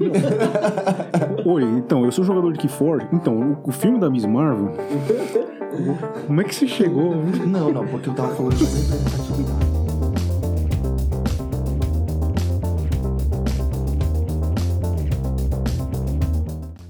[1.44, 3.06] Oi, então, eu sou jogador de Keyforge.
[3.12, 4.72] Então, o, o filme da Miss Marvel.
[6.26, 7.14] Como é que você chegou?
[7.46, 9.70] Não, não, porque eu tava falando representatividade.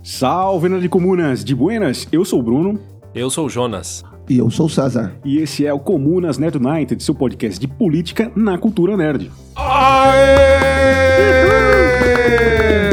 [0.03, 2.07] Salve, Nerd de Comunas de Buenas.
[2.13, 2.79] Eu sou o Bruno.
[3.15, 4.05] Eu sou o Jonas.
[4.29, 5.13] E eu sou o César.
[5.25, 9.33] E esse é o Comunas Nerd United, seu podcast de política na cultura nerd.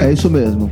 [0.08, 0.72] É isso mesmo.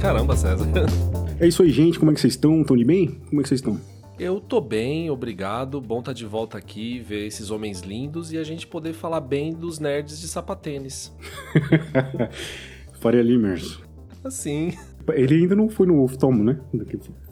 [0.00, 0.66] Caramba, César.
[1.38, 1.98] É isso aí, gente.
[1.98, 2.62] Como é que vocês estão?
[2.62, 3.20] Estão de bem?
[3.28, 3.78] Como é que vocês estão?
[4.18, 5.78] Eu tô bem, obrigado.
[5.82, 9.52] Bom estar de volta aqui, ver esses homens lindos e a gente poder falar bem
[9.52, 11.14] dos nerds de sapatênis.
[12.98, 13.78] Faria Limers.
[14.24, 14.72] Assim.
[15.12, 16.58] Ele ainda não foi no oftalmo, né?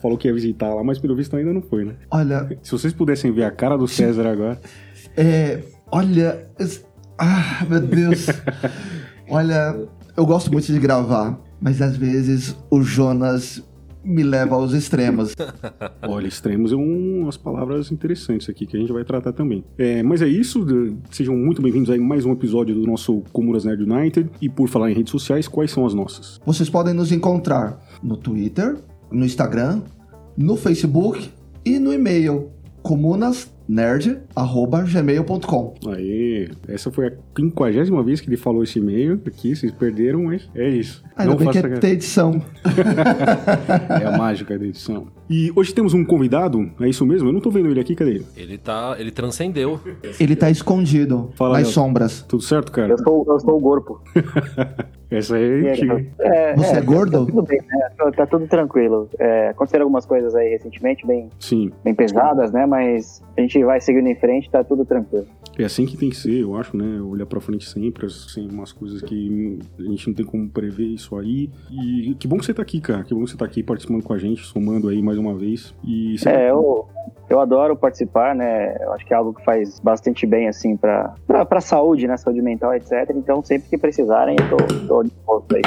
[0.03, 1.97] Falou que ia visitar lá, mas pelo visto ainda não foi, né?
[2.11, 4.61] Olha, Se vocês pudessem ver a cara do César agora.
[5.17, 5.63] é.
[5.91, 6.47] Olha.
[7.19, 8.27] Ah, meu Deus.
[9.31, 13.63] Olha, eu gosto muito de gravar, mas às vezes o Jonas
[14.05, 15.35] me leva aos extremos.
[16.07, 19.65] Olha, extremos é um- umas palavras interessantes aqui que a gente vai tratar também.
[19.79, 20.65] É, mas é isso,
[21.11, 24.29] sejam muito bem-vindos a mais um episódio do nosso Comunas Nerd United.
[24.43, 26.39] E por falar em redes sociais, quais são as nossas?
[26.45, 28.77] Vocês podem nos encontrar no Twitter,
[29.11, 29.81] no Instagram,
[30.37, 31.31] no Facebook
[31.65, 32.51] e no e-mail
[33.67, 35.75] comunasnerd.gmail.com.
[35.89, 40.49] Aê, essa foi a quinquagésima vez que ele falou esse e-mail aqui, vocês perderam, mas
[40.55, 41.03] é isso.
[41.17, 42.43] Ainda bem que faça- é ter edição.
[44.01, 45.09] é a mágica da edição.
[45.29, 47.29] E hoje temos um convidado, é isso mesmo?
[47.29, 48.27] Eu não tô vendo ele aqui, cadê ele?
[48.37, 48.95] Ele tá.
[48.99, 49.81] Ele transcendeu.
[50.21, 52.23] Ele tá escondido Fala, nas sombras.
[52.23, 52.93] Tudo certo, cara?
[52.93, 54.03] Eu sou, eu sou o Corpo.
[55.11, 56.07] Essa aí é antiga.
[56.19, 57.27] É, Você é gordo?
[57.27, 57.89] Tá tudo bem, né?
[58.17, 59.09] Tá- tudo tranquilo.
[59.19, 62.67] É, aconteceram algumas coisas aí recentemente, bem, Sim, bem pesadas, né?
[62.67, 65.27] Mas a gente vai seguindo em frente, tá tudo tranquilo.
[65.59, 67.01] é assim que tem que ser, eu acho, né?
[67.03, 71.17] Olhar pra frente sempre, assim, umas coisas que a gente não tem como prever isso
[71.17, 71.49] aí.
[71.71, 73.05] E que bom que você tá aqui, cara.
[73.05, 75.75] Que bom que você tá aqui participando com a gente, somando aí mais uma vez.
[75.85, 76.87] E você- É, eu,
[77.35, 78.77] eu adoro participar, né?
[78.81, 82.17] Eu acho que é algo que faz bastante bem, assim, pra, pra, pra saúde, né?
[82.17, 83.11] Saúde mental, etc.
[83.15, 85.63] Então, sempre que precisarem, eu tô, tô disposto aí.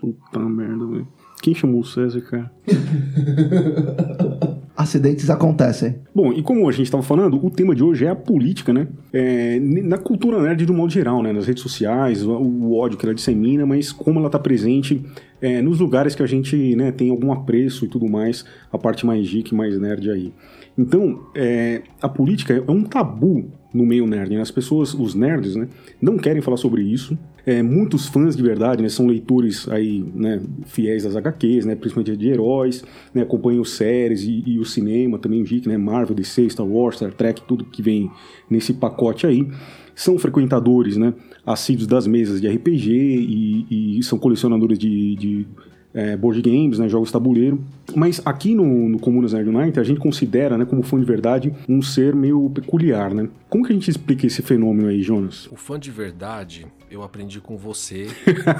[0.00, 1.06] Puta merda, velho.
[1.42, 2.50] Quem chamou o César, cara?
[4.74, 5.96] Acidentes acontecem.
[6.14, 8.88] Bom, e como a gente estava falando, o tema de hoje é a política, né?
[9.12, 11.32] É, na cultura nerd do modo geral, né?
[11.32, 15.04] Nas redes sociais, o, o ódio que ela dissemina, mas como ela está presente
[15.40, 19.04] é, nos lugares que a gente né, tem algum apreço e tudo mais, a parte
[19.04, 20.32] mais geek, mais nerd aí.
[20.76, 24.40] Então, é, a política é um tabu no meio nerd, né?
[24.40, 25.68] As pessoas, os nerds, né,
[26.00, 27.18] não querem falar sobre isso.
[27.44, 32.16] É, muitos fãs de verdade, né, são leitores aí, né, fiéis das HQs, né, principalmente
[32.16, 36.48] de heróis, né, acompanham séries e, e o cinema também, o geek, né, Marvel, DC,
[36.48, 38.10] Star Wars, Star Trek, tudo que vem
[38.48, 39.46] nesse pacote aí.
[39.94, 41.12] São frequentadores, né,
[41.44, 45.46] assíduos das mesas de RPG e, e são colecionadores de, de
[45.94, 47.64] é, board games, né, jogos tabuleiro.
[47.94, 51.54] Mas aqui no, no Comunas Nerd United, a gente considera, né, como fã de verdade,
[51.68, 53.28] um ser meio peculiar, né?
[53.48, 55.46] Como que a gente explica esse fenômeno aí, Jonas?
[55.52, 58.08] O fã de verdade, eu aprendi com você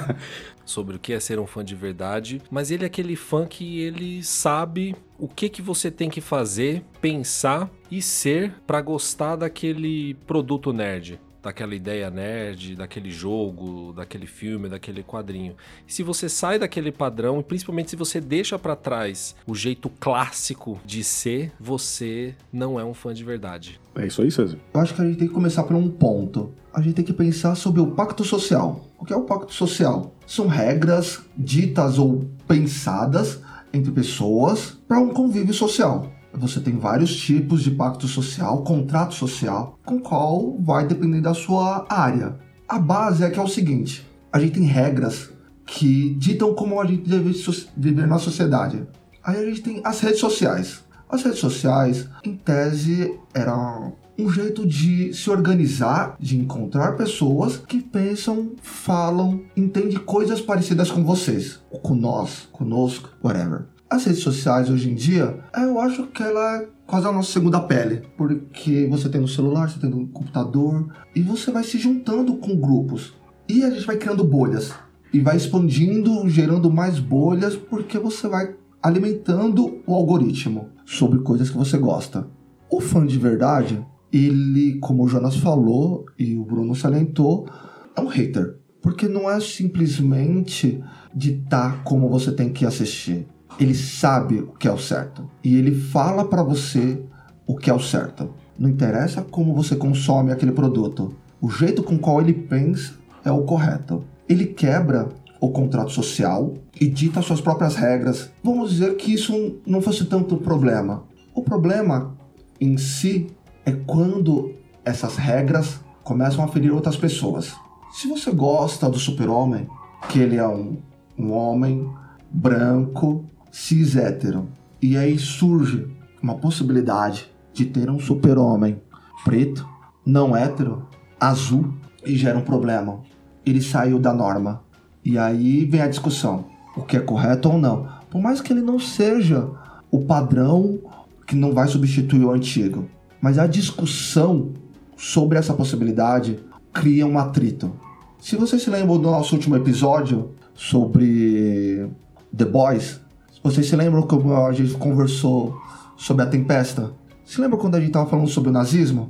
[0.65, 2.41] sobre o que é ser um fã de verdade.
[2.49, 6.83] Mas ele é aquele fã que ele sabe o que, que você tem que fazer,
[7.01, 11.19] pensar e ser pra gostar daquele produto nerd.
[11.45, 15.55] Daquela ideia nerd, daquele jogo, daquele filme, daquele quadrinho.
[15.87, 19.87] E se você sai daquele padrão, e principalmente se você deixa pra trás o jeito
[19.87, 23.79] clássico de ser, você não é um fã de verdade.
[23.95, 24.57] É isso aí, César?
[24.73, 26.51] Eu acho que a gente tem que começar por um ponto.
[26.73, 28.83] A gente tem que pensar sobre o pacto social.
[28.97, 30.15] O que é o pacto social?
[30.25, 33.39] São regras ditas ou pensadas
[33.71, 36.11] entre pessoas para um convívio social.
[36.37, 41.85] Você tem vários tipos de pacto social, contrato social, com qual vai depender da sua
[41.89, 42.37] área.
[42.67, 45.29] A base é que é o seguinte: a gente tem regras
[45.65, 47.31] que ditam como a gente deve
[47.75, 48.85] viver na sociedade.
[49.23, 50.83] Aí a gente tem as redes sociais.
[51.09, 57.81] As redes sociais, em tese, eram um jeito de se organizar, de encontrar pessoas que
[57.81, 63.65] pensam, falam, entendem coisas parecidas com vocês, com nós, conosco, whatever.
[63.87, 67.59] As redes sociais hoje em dia, eu acho que ela é quase a nossa segunda
[67.59, 72.35] pele, porque você tem no celular, você tem no computador, e você vai se juntando
[72.37, 73.13] com grupos.
[73.47, 74.73] E a gente vai criando bolhas,
[75.13, 81.57] e vai expandindo, gerando mais bolhas, porque você vai alimentando o algoritmo sobre coisas que
[81.57, 82.27] você gosta.
[82.71, 87.47] O fã de verdade, ele, como o Jonas falou e o Bruno salientou,
[87.95, 88.57] é um hater.
[88.81, 90.83] Porque não é simplesmente
[91.15, 93.27] ditar como você tem que assistir.
[93.59, 95.29] Ele sabe o que é o certo.
[95.43, 97.01] E ele fala para você
[97.47, 98.29] o que é o certo.
[98.57, 101.13] Não interessa como você consome aquele produto.
[101.41, 102.93] O jeito com qual ele pensa
[103.23, 104.03] é o correto.
[104.27, 105.09] Ele quebra
[105.39, 108.31] o contrato social e dita suas próprias regras.
[108.43, 111.03] Vamos dizer que isso não fosse tanto problema.
[111.33, 112.15] O problema
[112.59, 113.27] em si
[113.65, 114.53] é quando
[114.83, 117.53] essas regras começam a ferir outras pessoas.
[117.91, 119.67] Se você gosta do super-homem,
[120.09, 120.77] que ele é um,
[121.17, 121.89] um homem
[122.29, 123.25] branco,
[123.55, 124.49] cis hétero,
[124.81, 125.87] e aí surge
[126.21, 128.81] uma possibilidade de ter um super-homem
[129.23, 129.65] preto,
[130.05, 130.85] não hétero,
[131.17, 131.73] azul,
[132.05, 132.99] e gera um problema.
[133.45, 134.61] Ele saiu da norma.
[135.05, 137.87] E aí vem a discussão: o que é correto ou não.
[138.11, 139.49] Por mais que ele não seja
[139.89, 140.77] o padrão
[141.25, 142.89] que não vai substituir o antigo.
[143.21, 144.51] Mas a discussão
[144.97, 146.39] sobre essa possibilidade
[146.73, 147.71] cria um atrito.
[148.19, 151.89] Se vocês se lembram do nosso último episódio sobre
[152.35, 153.04] The Boys,
[153.45, 155.61] vocês se lembram que a gente conversou
[155.95, 156.93] sobre a Tempesta?
[157.23, 159.09] Se lembra quando a gente estava falando sobre o nazismo?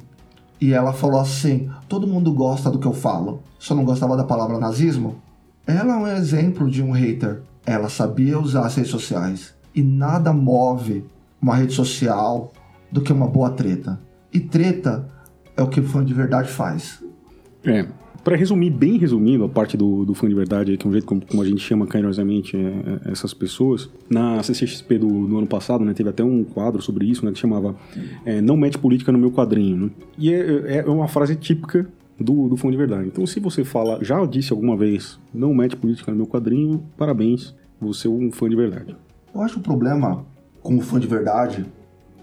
[0.59, 4.25] E ela falou assim: todo mundo gosta do que eu falo, só não gostava da
[4.25, 5.15] palavra nazismo?
[5.65, 7.43] Ela é um exemplo de um hater.
[7.65, 9.55] Ela sabia usar as redes sociais.
[9.73, 11.05] E nada move
[11.41, 12.51] uma rede social
[12.91, 14.01] do que uma boa treta.
[14.33, 15.07] E treta
[15.55, 17.01] é o que o fã de verdade faz.
[17.63, 17.87] É.
[18.25, 21.05] Para resumir, bem resumindo, a parte do, do fã de verdade, que é um jeito
[21.05, 25.45] como, como a gente chama carinhosamente é, é, essas pessoas, na CCXP do, do, ano
[25.45, 27.75] passado, né, teve até um quadro sobre isso, né, que chamava
[28.25, 29.77] é, Não mete política no meu quadrinho.
[29.77, 29.89] Né?
[30.17, 31.87] E é, é uma frase típica
[32.19, 33.09] do, do fã de verdade.
[33.09, 37.53] Então, se você fala, já disse alguma vez, não mete política no meu quadrinho, parabéns,
[37.79, 38.97] você é um fã de verdade.
[39.35, 40.25] Eu acho o problema
[40.63, 41.63] com o fã de verdade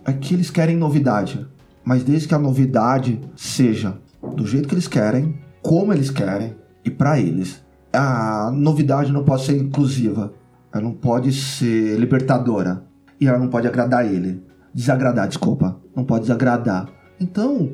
[0.04, 1.46] é que eles querem novidade,
[1.84, 3.96] mas desde que a novidade seja
[4.34, 7.64] do jeito que eles querem, como eles querem e para eles.
[7.92, 10.34] A novidade não pode ser inclusiva,
[10.72, 12.84] ela não pode ser libertadora
[13.20, 14.42] e ela não pode agradar ele.
[14.74, 16.88] Desagradar, desculpa, não pode desagradar.
[17.20, 17.72] Então,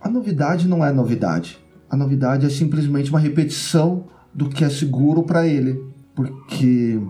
[0.00, 1.58] a novidade não é novidade.
[1.90, 5.78] A novidade é simplesmente uma repetição do que é seguro para ele,
[6.14, 7.00] porque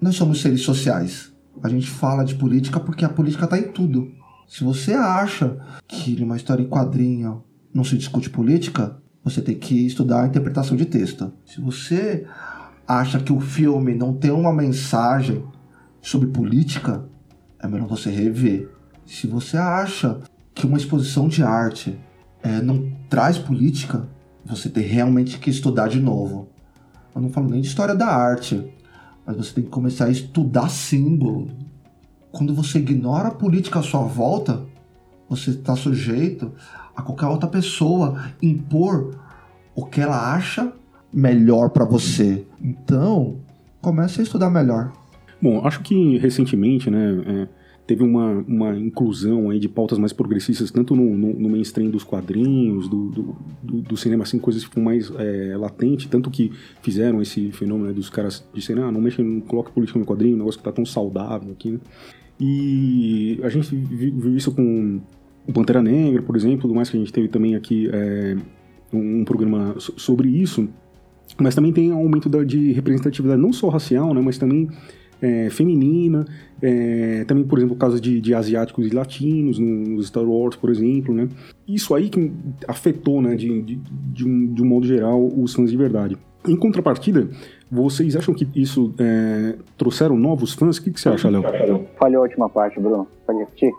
[0.00, 1.32] nós somos seres sociais.
[1.62, 4.10] A gente fala de política porque a política está em tudo.
[4.48, 7.42] Se você acha que numa história em quadrinho
[7.72, 11.32] não se discute política, você tem que estudar a interpretação de texto.
[11.46, 12.26] Se você
[12.86, 15.44] acha que o filme não tem uma mensagem
[16.00, 17.04] sobre política,
[17.58, 18.68] é melhor você rever.
[19.06, 20.20] Se você acha
[20.54, 21.98] que uma exposição de arte
[22.42, 24.08] é, não traz política,
[24.44, 26.48] você tem realmente que estudar de novo.
[27.14, 28.72] Eu não falo nem de história da arte,
[29.24, 31.48] mas você tem que começar a estudar símbolo.
[32.32, 34.62] Quando você ignora a política à sua volta,
[35.28, 36.52] você está sujeito
[36.94, 39.14] a qualquer outra pessoa impor
[39.74, 40.72] o que ela acha
[41.12, 42.44] melhor para você.
[42.60, 43.36] Então,
[43.80, 44.92] comece a estudar melhor.
[45.40, 47.48] Bom, acho que recentemente, né, é,
[47.86, 52.04] teve uma, uma inclusão aí de pautas mais progressistas, tanto no, no, no mainstream dos
[52.04, 57.50] quadrinhos, do, do, do, do, cinema, assim, coisas mais é, latente, tanto que fizeram esse
[57.50, 60.58] fenômeno né, dos caras disserem, ah, não mexe, não coloca política no quadrinho, um negócio
[60.58, 61.80] que tá tão saudável aqui, né?
[62.40, 65.00] E a gente viu isso com
[65.46, 68.36] o Pantera Negra, por exemplo, do mais que a gente teve também aqui é,
[68.92, 70.68] um programa sobre isso,
[71.38, 74.68] mas também tem aumento da, de representatividade não só racial, né, mas também
[75.20, 76.24] é, feminina,
[76.60, 81.14] é, também, por exemplo, casos de, de asiáticos e latinos nos Star Wars, por exemplo,
[81.14, 81.28] né?
[81.66, 82.32] Isso aí que
[82.66, 86.18] afetou, né, de, de, de, um, de um modo geral, os fãs de verdade.
[86.46, 87.28] Em contrapartida,
[87.70, 90.78] vocês acham que isso é, trouxeram novos fãs?
[90.78, 91.44] O que, que você acha, Léo?
[91.96, 93.06] Falhou a última parte, Bruno.
[93.24, 93.70] Pode repetir?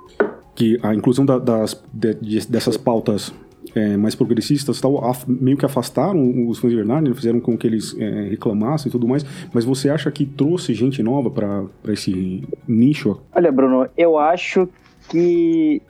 [0.55, 3.33] Que a inclusão da, das, de, dessas pautas
[3.75, 7.15] é, mais progressistas tal, af, meio que afastaram os fãs de verdade, né?
[7.15, 11.01] fizeram com que eles é, reclamassem e tudo mais, mas você acha que trouxe gente
[11.01, 13.19] nova para esse nicho?
[13.33, 14.67] Olha, Bruno, eu acho
[15.09, 15.81] que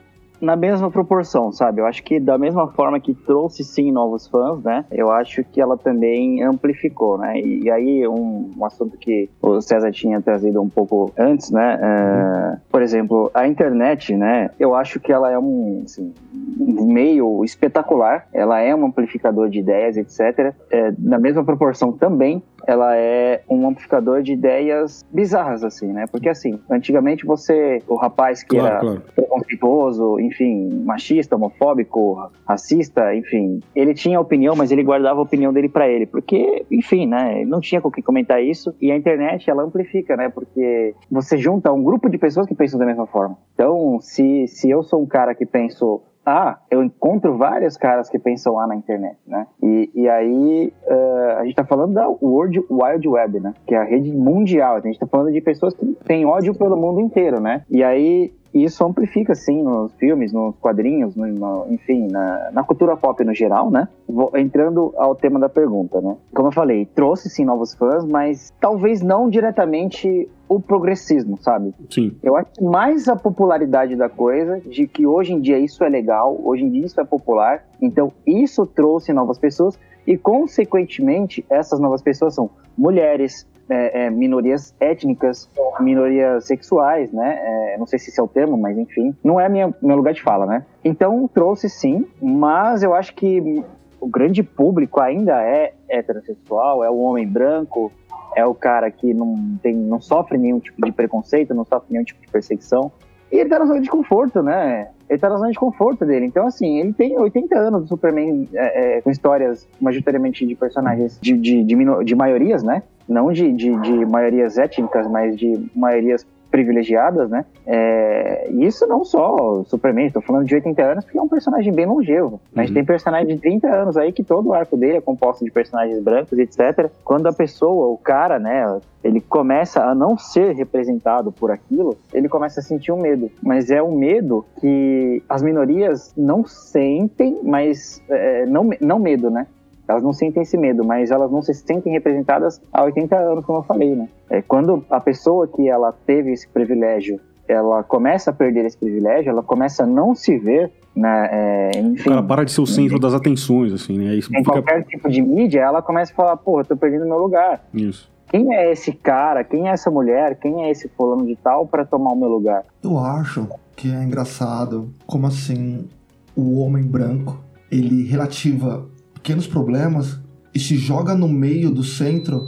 [0.44, 1.80] na mesma proporção, sabe?
[1.80, 4.86] Eu acho que da mesma forma que trouxe sim novos fãs, né?
[4.92, 7.40] Eu acho que ela também amplificou, né?
[7.40, 11.80] E, e aí um, um, assunto que o César tinha trazido um pouco antes, né?
[11.82, 14.50] É, por exemplo, a internet, né?
[14.60, 16.14] Eu acho que ela é um, assim,
[16.60, 18.28] um meio espetacular.
[18.34, 20.54] Ela é um amplificador de ideias, etc.
[20.70, 26.06] É, na mesma proporção também ela é um amplificador de ideias bizarras, assim, né?
[26.12, 29.02] Porque, assim, antigamente você, o rapaz que claro, era claro.
[29.16, 35.70] preconceituoso, enfim, machista, homofóbico, racista, enfim, ele tinha opinião, mas ele guardava a opinião dele
[35.70, 37.44] para ele, porque, enfim, né?
[37.46, 38.74] Não tinha com que comentar isso.
[38.82, 40.30] E a internet, ela amplifica, né?
[40.30, 43.38] Porque você junta um grupo de pessoas que pensam da mesma forma.
[43.54, 48.18] Então, se, se eu sou um cara que penso ah, eu encontro vários caras que
[48.18, 49.46] pensam lá na internet, né?
[49.62, 53.54] E, e aí uh, a gente tá falando da World Wide Web, né?
[53.68, 54.78] Que é a rede mundial.
[54.78, 57.64] A gente tá falando de pessoas que têm ódio pelo mundo inteiro, né?
[57.70, 62.96] E aí isso amplifica, sim, nos filmes, nos quadrinhos, no, no, enfim, na, na, cultura
[62.96, 63.88] pop no geral, né?
[64.08, 66.16] Vou, entrando ao tema da pergunta, né?
[66.34, 71.74] Como eu falei, trouxe sim novos fãs, mas talvez não diretamente o progressismo, sabe?
[71.90, 72.16] Sim.
[72.22, 75.90] Eu acho que mais a popularidade da coisa, de que hoje em dia isso é
[75.90, 81.80] legal, hoje em dia isso é popular, então isso trouxe novas pessoas e, consequentemente, essas
[81.80, 87.40] novas pessoas são mulheres, é, é, minorias étnicas, minorias sexuais, né?
[87.42, 90.14] É, não sei se esse é o termo, mas enfim, não é minha, meu lugar
[90.14, 90.66] de fala, né?
[90.84, 93.64] Então trouxe sim, mas eu acho que
[94.00, 97.92] o grande público ainda é heterossexual, é o homem branco,
[98.36, 102.04] é o cara que não, tem, não sofre nenhum tipo de preconceito, não sofre nenhum
[102.04, 102.92] tipo de perseguição.
[103.32, 104.90] E ele tá na zona de conforto, né?
[105.10, 106.26] Ele tá na zona de conforto dele.
[106.26, 111.20] Então, assim, ele tem 80 anos do Superman é, é, com histórias majoritariamente de personagens
[111.22, 112.84] de, de, de, de maiorias, né?
[113.08, 117.46] Não de, de, de maiorias étnicas, mas de maiorias privilegiadas, né?
[117.66, 121.74] É, isso não só o Superman, estou falando de 80 anos, porque é um personagem
[121.74, 122.40] bem longevo.
[122.56, 122.74] A gente uhum.
[122.76, 126.00] tem personagem de 30 anos aí que todo o arco dele é composto de personagens
[126.00, 126.92] brancos, etc.
[127.04, 132.30] Quando a pessoa, o cara, né, ele começa a não ser representado por aquilo, ele
[132.30, 133.32] começa a sentir um medo.
[133.42, 139.48] Mas é um medo que as minorias não sentem, mas é, não, não medo, né?
[139.88, 143.60] Elas não sentem esse medo, mas elas não se sentem representadas há 80 anos, como
[143.60, 144.08] eu falei, né?
[144.30, 149.30] É, quando a pessoa que ela teve esse privilégio, ela começa a perder esse privilégio,
[149.30, 152.68] ela começa a não se ver né, é, enfim, o cara para de ser o
[152.68, 154.14] centro das atenções, assim, né?
[154.14, 154.52] Isso em fica...
[154.52, 157.66] qualquer tipo de mídia, ela começa a falar, porra, eu tô perdendo meu lugar.
[157.74, 158.12] Isso.
[158.28, 159.44] Quem é esse cara?
[159.44, 160.36] Quem é essa mulher?
[160.40, 162.64] Quem é esse fulano de tal para tomar o meu lugar?
[162.84, 165.88] Eu acho que é engraçado como assim
[166.36, 167.40] o homem branco
[167.72, 168.86] ele relativa
[169.24, 170.20] pequenos problemas
[170.54, 172.44] e se joga no meio do centro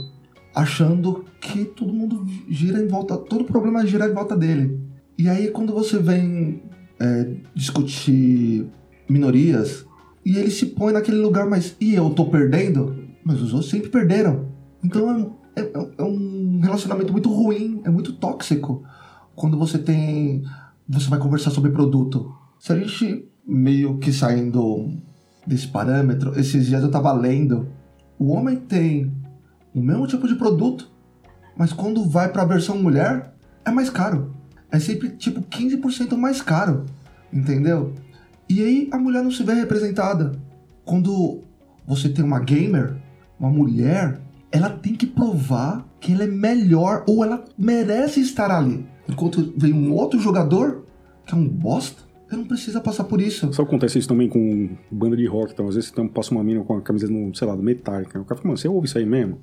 [0.54, 4.78] achando que todo mundo gira em volta, todo problema gira em volta dele.
[5.16, 6.62] E aí quando você vem
[7.00, 8.66] é, discutir
[9.08, 9.86] minorias
[10.24, 12.94] e ele se põe naquele lugar, mas e eu tô perdendo?
[13.24, 14.48] Mas os outros sempre perderam.
[14.84, 18.84] Então é, é, é um relacionamento muito ruim, é muito tóxico
[19.34, 20.42] quando você tem,
[20.86, 22.34] você vai conversar sobre produto.
[22.58, 24.90] Se a gente meio que saindo
[25.46, 27.68] desse parâmetro, esses dias eu tava lendo.
[28.18, 29.12] O homem tem
[29.74, 30.90] o mesmo tipo de produto,
[31.56, 33.34] mas quando vai para a versão mulher,
[33.64, 34.34] é mais caro.
[34.70, 36.86] É sempre tipo 15% mais caro,
[37.32, 37.94] entendeu?
[38.48, 40.32] E aí a mulher não se vê representada.
[40.84, 41.42] Quando
[41.86, 42.96] você tem uma gamer,
[43.38, 48.86] uma mulher, ela tem que provar que ela é melhor ou ela merece estar ali.
[49.08, 50.84] Enquanto vem um outro jogador
[51.24, 53.52] que é um bosta, eu não precisa passar por isso.
[53.52, 56.62] Só acontece isso também com banda de rock, então às vezes você passa uma mina
[56.64, 58.20] com a camisa, no, sei lá, do Metallica.
[58.20, 59.38] O cara fala, mano, você ouve isso aí mesmo?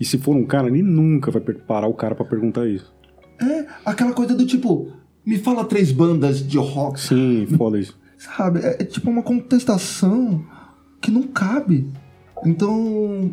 [0.00, 2.92] E se for um cara, ele nunca vai parar o cara para perguntar isso.
[3.40, 4.90] É, aquela coisa do tipo,
[5.24, 6.98] me fala três bandas de rock.
[6.98, 7.98] Sim, foda isso.
[8.16, 10.44] Sabe, é, é tipo uma contestação
[11.00, 11.90] que não cabe.
[12.44, 13.32] Então,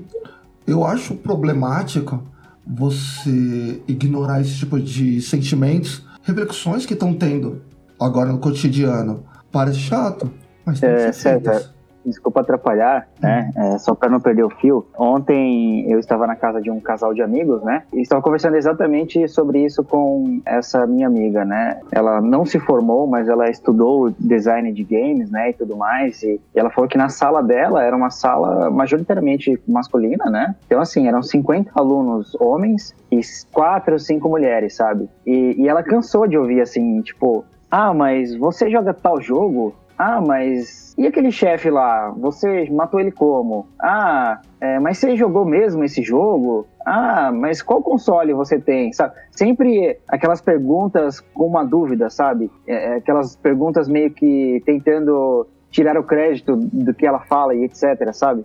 [0.68, 2.22] eu acho problemático
[2.68, 7.62] você ignorar esse tipo de sentimentos, reflexões que estão tendo
[8.02, 9.24] agora no cotidiano.
[9.52, 10.32] Parece chato,
[10.66, 11.72] mas é, feitas
[12.06, 13.52] desculpa atrapalhar, né?
[13.56, 14.86] É, só para não perder o fio.
[14.98, 17.84] Ontem eu estava na casa de um casal de amigos, né?
[17.94, 21.80] E estava conversando exatamente sobre isso com essa minha amiga, né?
[21.92, 25.52] Ela não se formou, mas ela estudou design de games, né?
[25.52, 26.22] E tudo mais.
[26.24, 30.56] E, e ela falou que na sala dela era uma sala majoritariamente masculina, né?
[30.66, 33.20] Então, assim, eram 50 alunos homens e
[33.52, 35.10] quatro ou cinco mulheres, sabe?
[35.26, 39.74] E, e ela cansou de ouvir assim, tipo, ah, mas você joga tal jogo?
[39.98, 42.10] Ah, mas e aquele chefe lá?
[42.18, 43.68] Você matou ele como?
[43.80, 46.68] Ah, é, mas você jogou mesmo esse jogo?
[46.86, 48.92] Ah, mas qual console você tem?
[48.92, 49.14] Sabe?
[49.30, 52.52] Sempre aquelas perguntas com uma dúvida, sabe?
[52.68, 57.64] É, é aquelas perguntas meio que tentando tirar o crédito do que ela fala e
[57.64, 58.44] etc, sabe?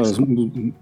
[0.00, 0.18] As,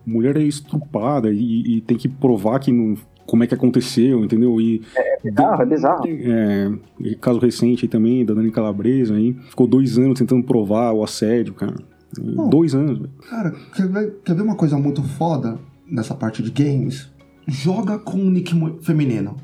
[0.07, 4.61] mulher é estrupada e, e, tem que provar que não como é que aconteceu, entendeu?
[4.61, 6.05] E é, é bizarro, é bizarro.
[6.07, 11.03] É, caso recente aí também, da Dani Calabresa aí, ficou dois anos tentando provar o
[11.03, 11.75] assédio, cara.
[12.19, 13.11] Não, dois anos, velho.
[13.29, 15.59] Cara, quer ver, quer ver uma coisa muito foda
[15.91, 17.11] nessa parte de games?
[17.47, 19.37] Joga com um nick feminino.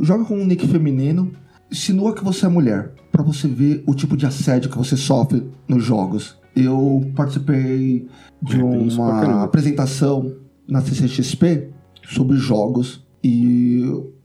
[0.00, 1.32] Joga com um nick feminino,
[1.70, 5.46] insinua que você é mulher, para você ver o tipo de assédio que você sofre
[5.68, 6.38] nos jogos.
[6.54, 8.08] Eu participei
[8.42, 10.34] de uma apresentação
[10.68, 11.70] na CCXP
[12.02, 13.82] sobre jogos e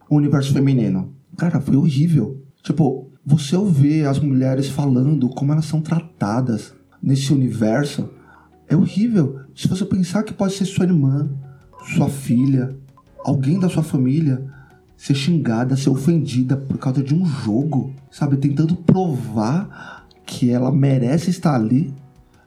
[0.10, 1.14] o universo feminino.
[1.38, 2.42] Cara, foi horrível.
[2.64, 8.10] Tipo, você ouvir as mulheres falando como elas são tratadas nesse universo
[8.68, 9.42] é horrível.
[9.54, 11.30] Se você pensar que pode ser sua irmã,
[11.96, 12.75] sua filha,
[13.24, 14.44] alguém da sua família,
[14.98, 18.38] ser xingada, ser ofendida por causa de um jogo, sabe?
[18.38, 21.94] Tentando provar que ela merece estar ali.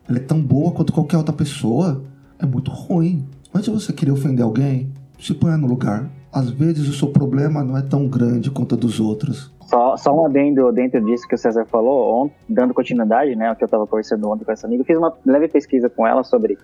[0.08, 2.02] Ela é tão boa quanto qualquer outra pessoa.
[2.38, 3.24] É muito ruim.
[3.54, 6.10] Antes de você querer ofender alguém, se ponha no lugar.
[6.38, 9.52] Às vezes o seu problema não é tão grande quanto o dos outros.
[9.62, 13.64] Só, só um adendo dentro disso que o César falou, dando continuidade, né, o que
[13.64, 16.56] eu estava conversando ontem com essa amiga, eu fiz uma leve pesquisa com ela sobre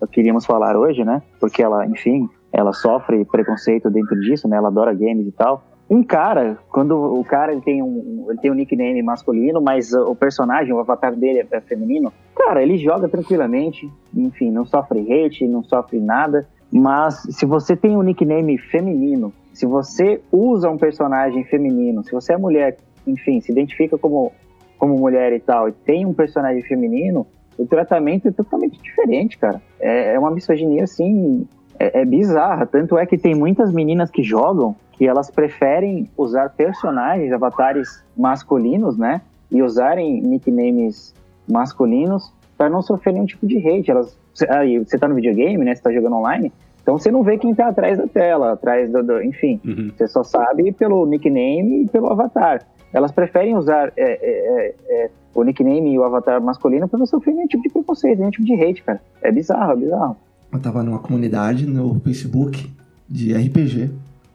[0.00, 4.56] o que iríamos falar hoje, né, porque ela, enfim, ela sofre preconceito dentro disso, né,
[4.56, 5.62] ela adora games e tal.
[5.88, 10.14] Um cara, quando o cara ele tem um, ele tem um nickname masculino, mas o
[10.16, 15.62] personagem, o avatar dele é feminino, cara, ele joga tranquilamente, enfim, não sofre hate, não
[15.62, 22.04] sofre nada, mas se você tem um nickname feminino, se você usa um personagem feminino,
[22.04, 24.32] se você é mulher, enfim, se identifica como,
[24.78, 27.26] como mulher e tal, e tem um personagem feminino,
[27.58, 29.60] o tratamento é totalmente diferente, cara.
[29.78, 31.46] É, é uma misoginia, assim,
[31.78, 32.66] é, é bizarra.
[32.66, 38.96] Tanto é que tem muitas meninas que jogam que elas preferem usar personagens, avatares masculinos,
[38.96, 39.22] né?
[39.50, 41.14] E usarem nicknames
[41.50, 43.90] masculinos para não sofrer nenhum tipo de hate.
[43.90, 44.16] Elas,
[44.48, 45.74] aí, você tá no videogame, né?
[45.74, 49.02] Você tá jogando online, então você não vê quem tá atrás da tela, atrás do.
[49.02, 49.90] do enfim, uhum.
[49.96, 52.66] você só sabe pelo nickname e pelo avatar.
[52.92, 57.06] Elas preferem usar é, é, é, é o nickname e o avatar masculino para não
[57.06, 59.00] sofrer nenhum tipo de preconceito, nenhum tipo de hate, cara.
[59.22, 60.16] É bizarro, é bizarro.
[60.52, 62.68] Eu tava numa comunidade no Facebook
[63.08, 63.90] de RPG.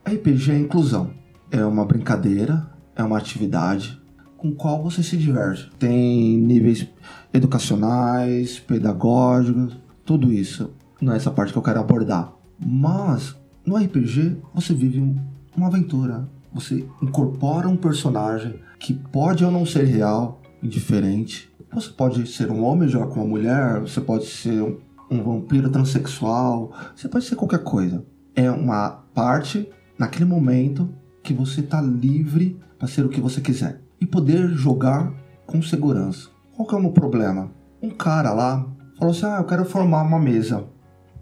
[0.06, 1.10] RPG é inclusão.
[1.52, 4.00] É uma brincadeira, é uma atividade
[4.38, 5.70] com qual você se diverte.
[5.78, 6.88] Tem níveis
[7.34, 10.72] educacionais, pedagógicos, tudo isso.
[11.02, 12.34] Não é essa parte que eu quero abordar.
[12.64, 13.36] Mas
[13.66, 15.16] no RPG você vive
[15.56, 16.30] uma aventura.
[16.54, 21.52] Você incorpora um personagem que pode ou não ser real, indiferente.
[21.74, 24.78] Você pode ser um homem jogar com uma mulher, você pode ser um,
[25.10, 28.06] um vampiro transexual, você pode ser qualquer coisa.
[28.34, 30.90] É uma parte naquele momento
[31.22, 35.12] que você está livre para ser o que você quiser e poder jogar
[35.46, 36.30] com segurança.
[36.56, 37.52] Qual que é o meu problema?
[37.82, 38.66] Um cara lá
[38.98, 40.64] falou assim: Ah, eu quero formar uma mesa.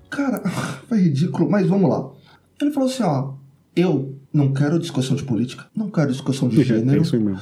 [0.09, 0.41] Cara,
[0.87, 2.09] foi ridículo, mas vamos lá.
[2.61, 3.33] Ele falou assim: ó,
[3.75, 6.99] eu não quero discussão de política, não quero discussão de gênero.
[6.99, 7.39] É isso mesmo.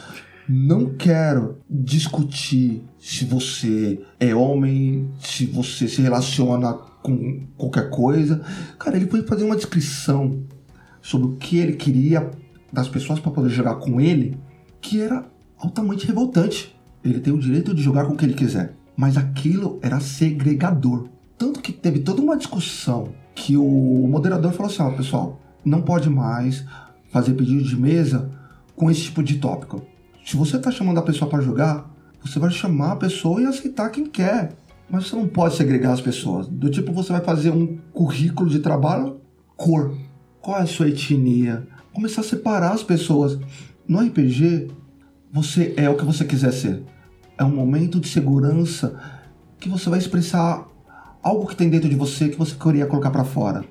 [0.49, 8.41] Não quero discutir se você é homem, se você se relaciona com qualquer coisa.
[8.77, 10.43] Cara, ele foi fazer uma descrição
[11.01, 12.29] sobre o que ele queria
[12.71, 14.37] das pessoas para poder jogar com ele,
[14.81, 15.25] que era
[15.57, 16.75] altamente revoltante.
[17.03, 21.09] Ele tem o direito de jogar com o que ele quiser, mas aquilo era segregador.
[21.37, 26.09] Tanto que teve toda uma discussão que o moderador falou assim: ó, pessoal, não pode
[26.09, 26.65] mais
[27.11, 28.29] fazer pedido de mesa
[28.75, 29.81] com esse tipo de tópico.
[30.25, 31.89] Se você está chamando a pessoa para jogar,
[32.23, 34.53] você vai chamar a pessoa e aceitar quem quer.
[34.89, 36.47] Mas você não pode segregar as pessoas.
[36.47, 39.21] Do tipo, você vai fazer um currículo de trabalho,
[39.55, 39.95] cor.
[40.41, 41.67] Qual é a sua etnia?
[41.93, 43.39] Começar a separar as pessoas.
[43.87, 44.69] No RPG,
[45.31, 46.83] você é o que você quiser ser.
[47.41, 48.93] É um momento de segurança
[49.59, 50.63] que você vai expressar
[51.23, 53.65] algo que tem dentro de você que você queria colocar para fora.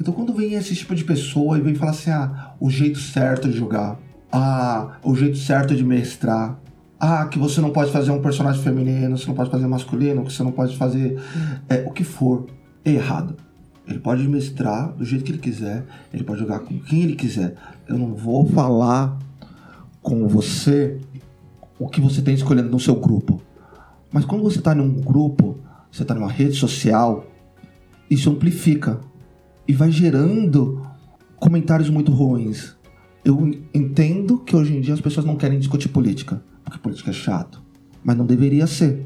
[0.00, 3.46] Então quando vem esse tipo de pessoa e vem falar assim, ah, o jeito certo
[3.46, 3.98] de jogar,
[4.32, 6.58] ah, o jeito certo de mestrar,
[6.98, 10.32] ah, que você não pode fazer um personagem feminino, você não pode fazer masculino, que
[10.32, 11.20] você não pode fazer
[11.68, 12.46] é, o que for,
[12.82, 13.36] é errado.
[13.86, 17.54] Ele pode mestrar do jeito que ele quiser, ele pode jogar com quem ele quiser.
[17.86, 19.18] Eu não vou falar
[20.00, 20.98] com você
[21.80, 23.42] o que você tem escolhendo no seu grupo.
[24.12, 25.58] Mas quando você está num grupo
[25.90, 27.26] você está numa rede social,
[28.08, 29.00] isso amplifica
[29.66, 30.86] e vai gerando
[31.36, 32.76] comentários muito ruins.
[33.24, 37.12] Eu entendo que hoje em dia as pessoas não querem discutir política, porque política é
[37.12, 37.62] chato,
[38.04, 39.04] mas não deveria ser.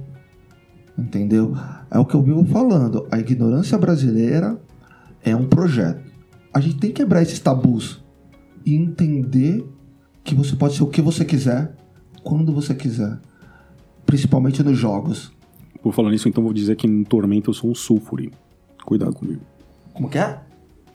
[0.96, 1.56] Entendeu?
[1.90, 3.06] É o que eu vivo falando.
[3.10, 4.60] A ignorância brasileira
[5.22, 6.04] é um projeto.
[6.52, 8.04] A gente tem que quebrar esses tabus
[8.64, 9.66] e entender
[10.22, 11.74] que você pode ser o que você quiser,
[12.24, 13.18] quando você quiser,
[14.06, 15.32] principalmente nos jogos.
[15.82, 18.32] Por falar nisso, então vou dizer que no Tormento eu sou um sulfure.
[18.84, 19.42] Cuidado comigo.
[19.92, 20.40] Como que é?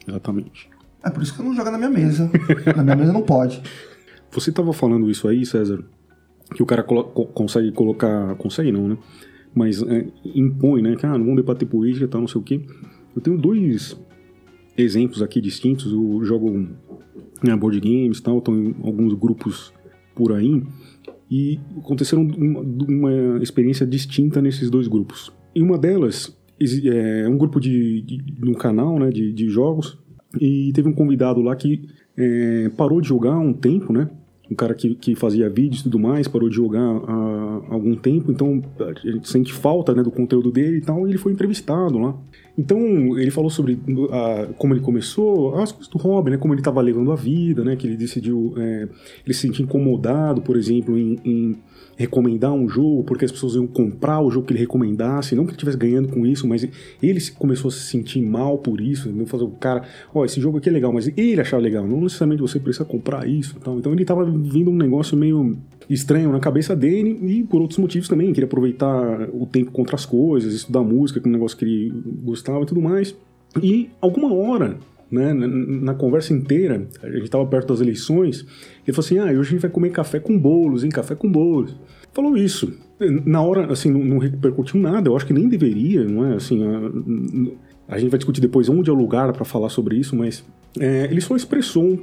[0.07, 0.69] Exatamente.
[1.03, 2.29] É por isso que eu não jogo na minha mesa.
[2.75, 3.61] na minha mesa não pode.
[4.31, 5.83] Você tava falando isso aí, César,
[6.55, 8.35] que o cara colo consegue colocar.
[8.35, 8.97] Consegue não, né?
[9.53, 10.95] Mas é, impõe, né?
[10.95, 12.61] Que ah, não vamos debater política e tal, não sei o quê.
[13.15, 13.95] Eu tenho dois
[14.77, 15.91] exemplos aqui distintos.
[15.91, 16.67] Eu jogo
[17.43, 19.71] né, board games e tal, estou em alguns grupos
[20.15, 20.63] por aí
[21.29, 25.31] e aconteceram uma, uma experiência distinta nesses dois grupos.
[25.55, 29.97] Em uma delas, é um grupo de, de um canal né, de, de, jogos
[30.39, 31.87] e teve um convidado lá que
[32.17, 34.09] é, parou de jogar há um tempo, né?
[34.51, 38.31] um cara que, que fazia vídeos e tudo mais, parou de jogar há algum tempo,
[38.31, 41.99] então a gente sente falta né, do conteúdo dele e tal, e ele foi entrevistado
[41.99, 42.17] lá.
[42.59, 43.79] Então, ele falou sobre
[44.11, 46.37] a, como ele começou, as coisas do hobby, né?
[46.37, 47.77] Como ele estava levando a vida, né?
[47.77, 48.53] Que ele decidiu...
[48.57, 48.87] É,
[49.25, 51.55] ele se sentia incomodado, por exemplo, em, em,
[51.95, 55.51] recomendar um jogo, porque as pessoas iam comprar o jogo que ele recomendasse, não que
[55.51, 56.67] ele estivesse ganhando com isso, mas
[57.01, 60.57] ele começou a se sentir mal por isso, não fazer o cara, ó, esse jogo
[60.57, 63.91] aqui é legal, mas ele achava legal, não necessariamente você precisa comprar isso então Então
[63.91, 65.57] ele estava vivendo um negócio meio
[65.89, 70.05] estranho na cabeça dele e por outros motivos também, queria aproveitar o tempo contra as
[70.05, 73.15] coisas, estudar música, que é um negócio que ele gostava e tudo mais.
[73.61, 74.77] E alguma hora,
[75.11, 78.45] né, na, na conversa inteira, a gente estava perto das eleições,
[78.85, 80.89] ele falou assim: ah, hoje a gente vai comer café com bolos, hein?
[80.91, 81.75] Café com bolos.
[82.13, 82.73] Falou isso.
[83.25, 86.35] Na hora, assim, não, não repercutiu nada, eu acho que nem deveria, não é?
[86.35, 86.91] Assim, a,
[87.89, 90.43] a gente vai discutir depois onde é o lugar para falar sobre isso, mas
[90.79, 91.99] é, ele só expressou um,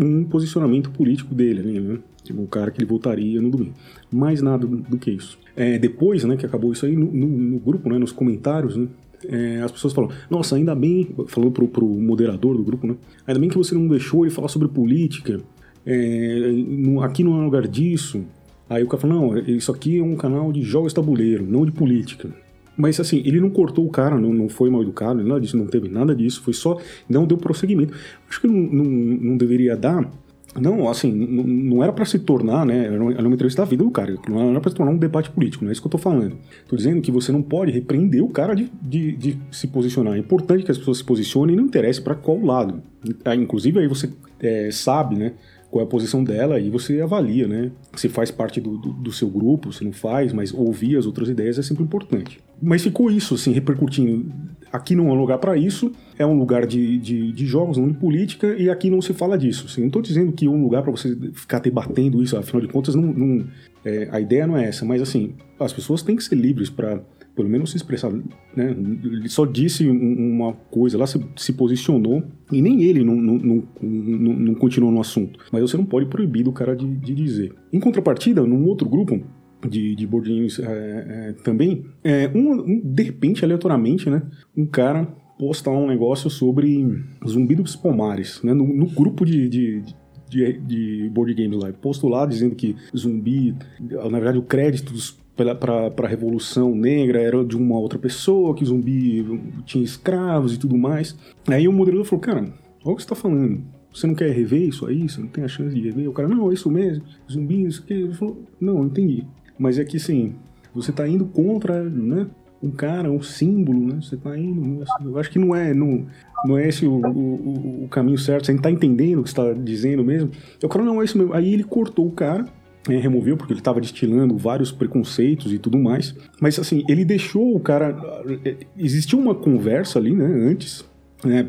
[0.00, 1.98] um posicionamento político dele, né?
[2.24, 3.74] Tipo, o cara que ele votaria no domingo.
[4.12, 5.38] Mais nada do, do que isso.
[5.56, 8.88] É, depois, né, que acabou isso aí, no, no, no grupo, né, nos comentários, né,
[9.26, 12.96] é, as pessoas falam, nossa, ainda bem, falando pro, pro moderador do grupo, né,
[13.26, 15.40] ainda bem que você não deixou ele falar sobre política,
[15.86, 18.24] é, no, aqui não é lugar disso.
[18.68, 21.72] Aí o cara fala, não, isso aqui é um canal de jogos tabuleiro, não de
[21.72, 22.28] política.
[22.78, 25.66] Mas assim, ele não cortou o cara, não, não foi mal educado, nada disso, não
[25.66, 27.92] teve nada disso, foi só, não deu prosseguimento.
[28.28, 30.08] Acho que não, não, não deveria dar,
[30.54, 32.86] não, assim, não era para se tornar, né?
[32.86, 35.64] Era uma entrevista da vida do cara, não era para se tornar um debate político,
[35.64, 36.36] não é isso que eu tô falando.
[36.66, 40.14] Tô dizendo que você não pode repreender o cara de, de, de se posicionar.
[40.14, 42.82] É importante que as pessoas se posicionem e não interesse para qual lado.
[43.24, 44.10] Ah, inclusive, aí você
[44.40, 45.32] é, sabe, né?
[45.70, 47.70] Qual é a posição dela e você avalia, né?
[47.94, 51.28] Se faz parte do, do, do, seu grupo, se não faz, mas ouvir as outras
[51.28, 52.40] ideias é sempre importante.
[52.60, 54.32] Mas ficou isso, assim, repercutindo.
[54.72, 57.88] Aqui não é um lugar para isso, é um lugar de, de, de, jogos, não
[57.88, 59.66] de política, e aqui não se fala disso.
[59.66, 62.68] Assim, não estou dizendo que é um lugar para você ficar debatendo isso, afinal de
[62.68, 63.46] contas, não, não
[63.84, 67.00] é, a ideia não é essa, mas assim, as pessoas têm que ser livres para
[67.38, 68.76] pelo menos se expressar, né?
[69.04, 73.64] Ele só disse uma coisa lá, se, se posicionou, e nem ele não, não, não,
[73.80, 75.38] não, não continuou no assunto.
[75.52, 77.54] Mas você não pode proibir do cara de, de dizer.
[77.72, 79.22] Em contrapartida, num outro grupo,
[79.68, 84.20] de, de board games é, é, também, é, um, um, de repente, aleatoriamente, né,
[84.56, 85.04] um cara
[85.38, 89.84] posta um negócio sobre Zumbi dos Palmares, né, no, no grupo de, de,
[90.28, 91.72] de, de, board games lá.
[91.72, 95.16] Posto lá dizendo que zumbi, na verdade, o crédito dos
[95.54, 99.24] para a Revolução Negra era de uma outra pessoa, que zumbi
[99.64, 101.16] tinha escravos e tudo mais.
[101.46, 103.62] Aí o moderador falou, cara, olha o que você está falando.
[103.92, 105.08] Você não quer rever isso aí?
[105.08, 106.08] Você não tem a chance de rever?
[106.08, 107.94] O cara, não, é isso mesmo, zumbi, isso aqui.
[107.94, 109.24] Ele falou, não, entendi.
[109.58, 110.34] Mas é que, assim,
[110.74, 112.26] você está indo contra, né?
[112.60, 114.00] Um cara, um símbolo, né?
[114.02, 114.84] Você está indo...
[115.04, 115.72] Eu acho que não é...
[115.72, 116.06] Não,
[116.44, 118.46] não é esse o, o, o caminho certo.
[118.46, 120.30] Você não está entendendo o que está dizendo mesmo.
[120.60, 121.32] Eu, cara, não, é isso mesmo.
[121.34, 122.44] Aí ele cortou o cara
[122.88, 126.14] é, removeu porque ele estava destilando vários preconceitos e tudo mais.
[126.40, 127.96] Mas assim, ele deixou o cara.
[128.44, 130.86] É, existiu uma conversa ali, né, antes.
[131.24, 131.44] Né,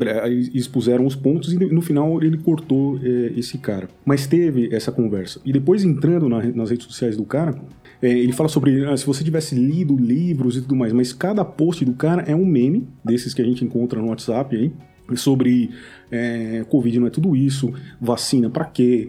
[0.52, 3.88] expuseram os pontos e no final ele cortou é, esse cara.
[4.04, 5.40] Mas teve essa conversa.
[5.44, 7.54] E depois entrando na, nas redes sociais do cara,
[8.02, 11.44] é, ele fala sobre ah, se você tivesse lido livros e tudo mais, mas cada
[11.44, 14.72] post do cara é um meme, desses que a gente encontra no WhatsApp aí,
[15.16, 15.70] sobre
[16.10, 19.08] é, Covid não é tudo isso, vacina para quê?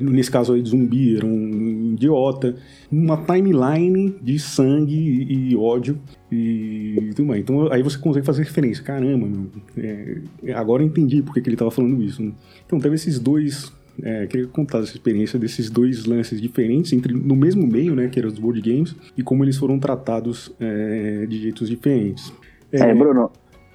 [0.00, 2.56] nesse caso aí de zumbi, era um idiota,
[2.90, 5.98] uma timeline de sangue e ódio
[6.32, 7.40] e tudo mais.
[7.42, 8.82] Então aí você consegue fazer referência.
[8.82, 12.22] Caramba, meu, é, agora eu entendi porque que ele estava falando isso.
[12.22, 12.32] Né?
[12.66, 13.72] Então teve esses dois.
[14.00, 18.16] É, queria contar essa experiência desses dois lances diferentes entre no mesmo meio, né, que
[18.16, 22.32] eram os board games, e como eles foram tratados é, de jeitos diferentes.
[22.70, 23.28] É, Bruno,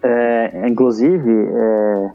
[0.03, 2.11] é, inclusive, é,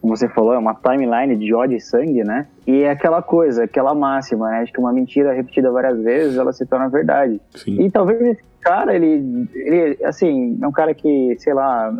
[0.00, 2.46] como você falou, é uma timeline de ódio e sangue, né?
[2.66, 4.64] E é aquela coisa, aquela máxima, né?
[4.64, 7.40] De que uma mentira repetida várias vezes, ela se torna verdade.
[7.50, 7.82] Sim.
[7.82, 11.92] E talvez esse cara, ele, ele, assim, é um cara que, sei lá,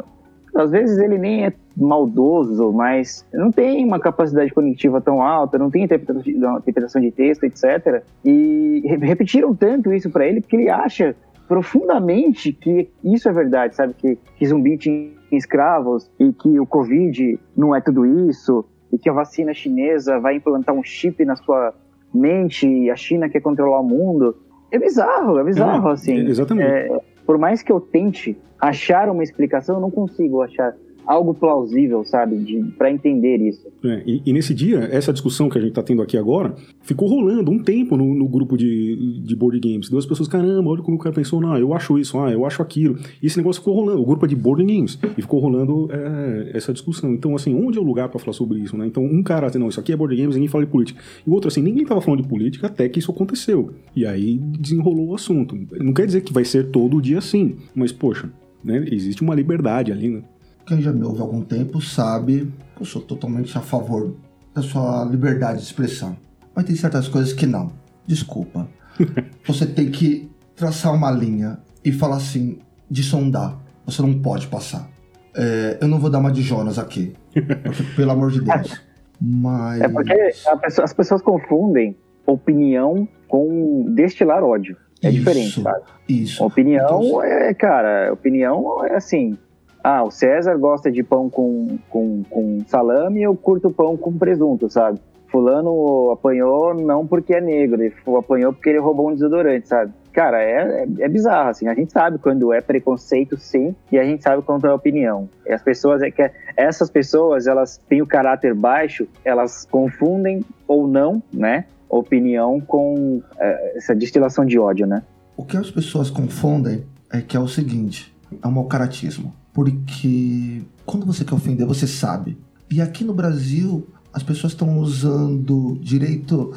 [0.55, 5.70] às vezes ele nem é maldoso, mas não tem uma capacidade cognitiva tão alta, não
[5.70, 8.02] tem interpretação de texto, etc.
[8.24, 11.16] E repetiram tanto isso para ele porque ele acha
[11.48, 13.94] profundamente que isso é verdade, sabe?
[13.94, 19.09] Que, que zumbi tinha escravos e que o Covid não é tudo isso e que
[19.09, 21.75] a vacina chinesa vai implantar um chip na sua
[22.14, 24.37] mente e a China quer controlar o mundo.
[24.71, 26.16] É bizarro, é bizarro, é, assim.
[26.27, 26.68] Exatamente.
[26.68, 30.75] É, por mais que eu tente achar uma explicação, eu não consigo achar
[31.07, 33.67] algo plausível, sabe, para entender isso.
[33.85, 37.09] É, e, e, nesse dia, essa discussão que a gente está tendo aqui agora, ficou
[37.09, 39.88] rolando um tempo no, no, grupo de, de board games.
[39.88, 42.62] Duas pessoas, caramba, olha como o cara pensou, não, eu acho isso, ah, eu acho
[42.62, 42.99] aquilo.
[43.23, 46.51] E esse negócio ficou rolando, o grupo é de board games, e ficou rolando é,
[46.55, 47.12] essa discussão.
[47.12, 48.87] Então, assim, onde é o lugar para falar sobre isso, né?
[48.87, 51.01] Então, um cara, assim, não, isso aqui é board games, ninguém fala de política.
[51.27, 53.71] E o outro, assim, ninguém tava falando de política até que isso aconteceu.
[53.95, 55.59] E aí desenrolou o assunto.
[55.81, 58.31] Não quer dizer que vai ser todo dia assim, mas, poxa,
[58.62, 60.23] né, existe uma liberdade ali, né?
[60.66, 64.14] Quem já me ouve há algum tempo sabe que eu sou totalmente a favor
[64.55, 66.16] da sua liberdade de expressão.
[66.55, 67.72] Mas tem certas coisas que não.
[68.07, 68.68] Desculpa.
[69.46, 72.59] Você tem que traçar uma linha e falar assim,
[72.90, 73.59] de sondar.
[73.85, 74.88] Você não pode passar.
[75.35, 77.14] É, eu não vou dar uma de Jonas aqui.
[77.33, 78.81] Porque, pelo amor de Deus.
[79.20, 79.81] Mas.
[79.81, 80.14] É porque
[80.61, 81.96] pessoa, as pessoas confundem
[82.27, 84.77] opinião com destilar ódio.
[85.03, 85.83] É isso, diferente, sabe?
[86.09, 86.44] Isso.
[86.44, 89.37] Opinião então, é, cara, opinião é assim.
[89.83, 94.71] Ah, o César gosta de pão com, com, com salame, eu curto pão com presunto,
[94.71, 95.01] sabe?
[95.33, 99.90] Fulano apanhou não porque é negro, ele apanhou porque ele roubou um desodorante, sabe?
[100.12, 101.66] Cara, é, é, é, bizarro, assim.
[101.66, 105.29] A gente sabe quando é preconceito, sim, e a gente sabe quando é opinião.
[105.47, 110.87] E as pessoas, é que essas pessoas, elas têm o caráter baixo, elas confundem ou
[110.87, 111.64] não, né?
[111.88, 115.03] Opinião com é, essa destilação de ódio, né?
[115.35, 119.33] O que as pessoas confundem é que é o seguinte: é um mau caratismo.
[119.53, 122.38] Porque quando você quer ofender, você sabe.
[122.71, 126.53] E aqui no Brasil, as pessoas estão usando direito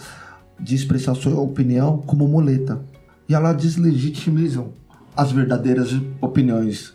[0.60, 2.84] de expressar sua opinião como muleta.
[3.28, 4.74] E elas deslegitimizam
[5.16, 5.90] as verdadeiras
[6.22, 6.94] opiniões,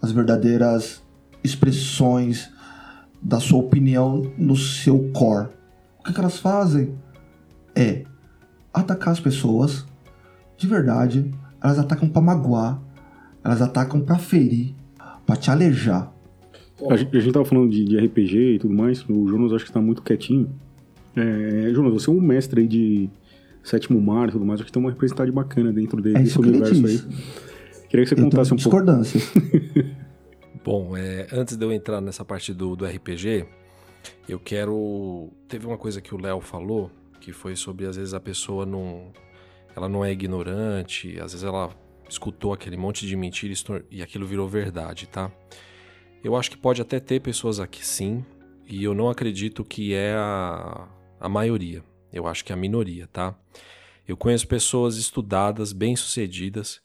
[0.00, 1.02] as verdadeiras
[1.42, 2.50] expressões
[3.20, 5.48] da sua opinião no seu core.
[5.98, 6.94] O que, que elas fazem
[7.74, 8.04] é
[8.72, 9.86] atacar as pessoas
[10.62, 12.80] de verdade, elas atacam para magoar,
[13.42, 14.76] elas atacam para ferir,
[15.32, 16.12] pra te alejar.
[16.90, 19.64] A gente, a gente tava falando de, de, RPG e tudo mais, o Jonas acho
[19.64, 20.50] que tá muito quietinho.
[21.16, 23.08] É, Jonas, você é um mestre aí de
[23.62, 26.38] sétimo mar e tudo mais, acho que tem uma representante bacana dentro dele, é desse
[26.38, 27.00] universo aí.
[27.88, 28.78] Queria que você eu contasse um pouco.
[30.64, 33.46] Bom, é, antes de eu entrar nessa parte do, do RPG,
[34.28, 35.30] eu quero.
[35.48, 36.90] Teve uma coisa que o Léo falou,
[37.20, 39.12] que foi sobre às vezes a pessoa não.
[39.76, 41.70] Ela não é ignorante, às vezes ela
[42.12, 43.54] escutou aquele monte de mentira
[43.90, 45.30] e aquilo virou verdade, tá?
[46.22, 48.24] Eu acho que pode até ter pessoas aqui sim,
[48.68, 50.88] e eu não acredito que é a,
[51.20, 51.82] a maioria.
[52.12, 53.34] Eu acho que é a minoria, tá?
[54.06, 56.80] Eu conheço pessoas estudadas, bem-sucedidas,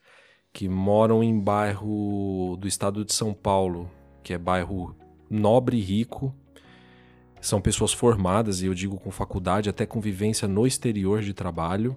[0.51, 3.91] que moram em bairro do estado de São Paulo,
[4.23, 4.95] que é bairro
[5.29, 6.33] nobre e rico.
[7.39, 11.95] São pessoas formadas, e eu digo com faculdade, até com vivência no exterior de trabalho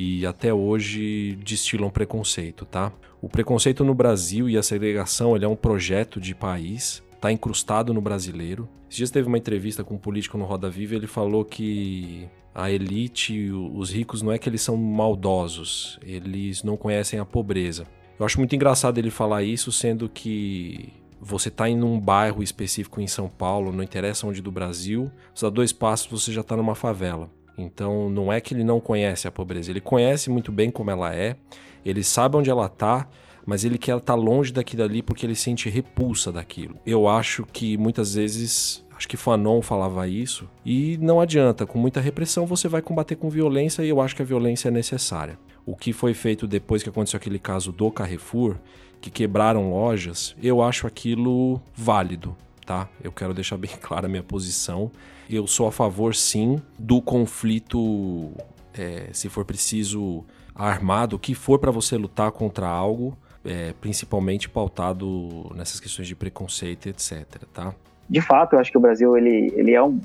[0.00, 2.92] e até hoje destilam preconceito, tá?
[3.20, 7.92] O preconceito no Brasil e a segregação ele é um projeto de país, tá incrustado
[7.92, 8.68] no brasileiro.
[8.88, 12.70] Esses dias teve uma entrevista com um político no Roda Viva, ele falou que a
[12.70, 17.84] elite, os ricos, não é que eles são maldosos, eles não conhecem a pobreza.
[18.20, 23.00] Eu acho muito engraçado ele falar isso, sendo que você está em um bairro específico
[23.00, 25.10] em São Paulo, não interessa onde do Brasil,
[25.42, 27.28] dá dois passos você já está numa favela.
[27.58, 31.14] Então não é que ele não conhece a pobreza, ele conhece muito bem como ela
[31.14, 31.36] é,
[31.84, 33.08] ele sabe onde ela está,
[33.44, 36.76] mas ele quer estar tá longe daquilo ali porque ele sente repulsa daquilo.
[36.86, 42.00] Eu acho que muitas vezes, acho que Fanon falava isso, e não adianta, com muita
[42.00, 45.38] repressão você vai combater com violência e eu acho que a violência é necessária.
[45.66, 48.56] O que foi feito depois que aconteceu aquele caso do Carrefour,
[49.00, 52.88] que quebraram lojas, eu acho aquilo válido, tá?
[53.02, 54.90] Eu quero deixar bem clara a minha posição.
[55.28, 58.30] Eu sou a favor, sim, do conflito,
[58.76, 65.52] é, se for preciso, armado, que for para você lutar contra algo, é, principalmente pautado
[65.54, 67.24] nessas questões de preconceito, etc.
[67.52, 67.74] Tá?
[68.08, 70.00] De fato, eu acho que o Brasil ele, ele é um,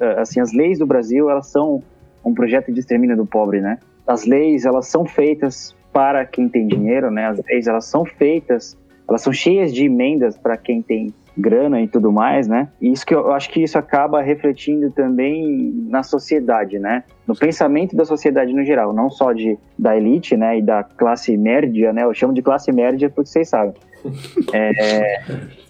[0.00, 1.82] é, assim, as leis do Brasil elas são
[2.24, 3.78] um projeto de extermínio do pobre, né?
[4.06, 7.26] As leis elas são feitas para quem tem dinheiro, né?
[7.26, 8.76] As leis elas são feitas,
[9.08, 12.68] elas são cheias de emendas para quem tem grana e tudo mais, né?
[12.80, 17.04] E isso que eu acho que isso acaba refletindo também na sociedade, né?
[17.26, 20.58] No pensamento da sociedade no geral, não só de da elite, né?
[20.58, 22.04] E da classe média, né?
[22.04, 23.74] Eu chamo de classe média porque vocês sabem.
[24.52, 25.20] É...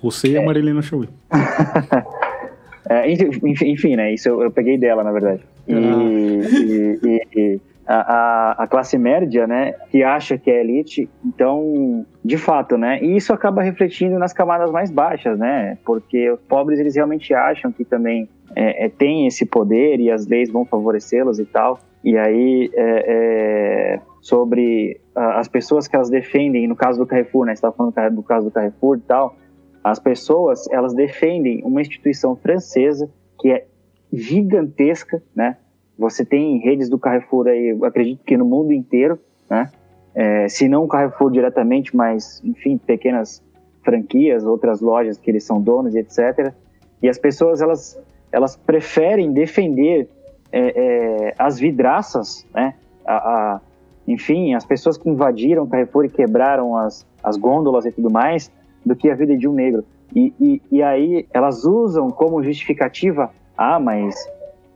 [0.00, 1.08] Você e a Marilena Chauí.
[2.88, 4.14] é, enfim, enfim, né?
[4.14, 5.42] Isso eu, eu, peguei dela, na verdade.
[5.66, 5.78] E, ah.
[5.78, 7.60] e, e, e
[7.92, 13.16] a, a, classe média, né, que acha que é elite, então, de fato, né, e
[13.16, 17.84] isso acaba refletindo nas camadas mais baixas, né, porque os pobres, eles realmente acham que
[17.84, 22.70] também é, é, tem esse poder e as leis vão favorecê-los e tal, e aí,
[22.74, 27.74] é, é, sobre as pessoas que elas defendem, no caso do Carrefour, né, você estava
[27.74, 29.36] falando do caso do Carrefour e tal,
[29.82, 33.64] As pessoas, elas defendem uma instituição francesa que é
[34.12, 35.56] gigantesca, né?
[36.00, 39.18] Você tem redes do Carrefour aí, acredito que no mundo inteiro,
[39.50, 39.70] né?
[40.14, 43.42] É, se não o Carrefour diretamente, mas, enfim, pequenas
[43.84, 46.54] franquias, outras lojas que eles são donos, etc.
[47.02, 48.00] E as pessoas, elas,
[48.32, 50.08] elas preferem defender
[50.50, 52.74] é, é, as vidraças, né?
[53.04, 53.60] A, a,
[54.08, 58.50] enfim, as pessoas que invadiram o Carrefour e quebraram as, as gôndolas e tudo mais,
[58.84, 59.84] do que a vida de um negro.
[60.16, 64.16] E, e, e aí elas usam como justificativa, ah, mas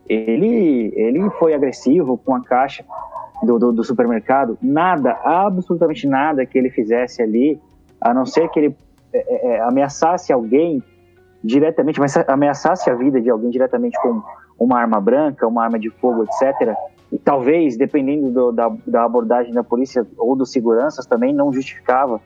[0.07, 2.85] ele, ele foi agressivo com a caixa
[3.43, 4.57] do, do, do, supermercado.
[4.61, 7.59] Nada, absolutamente nada que ele fizesse ali,
[7.99, 8.75] a não ser que ele
[9.13, 10.83] é, é, é ameaçasse alguém
[11.43, 14.21] diretamente, mas ameaçasse a vida de alguém diretamente com
[14.59, 16.75] uma arma branca, uma arma de fogo, etc.
[17.11, 22.19] E talvez, dependendo do, da, da abordagem da polícia ou dos seguranças, também não justificava.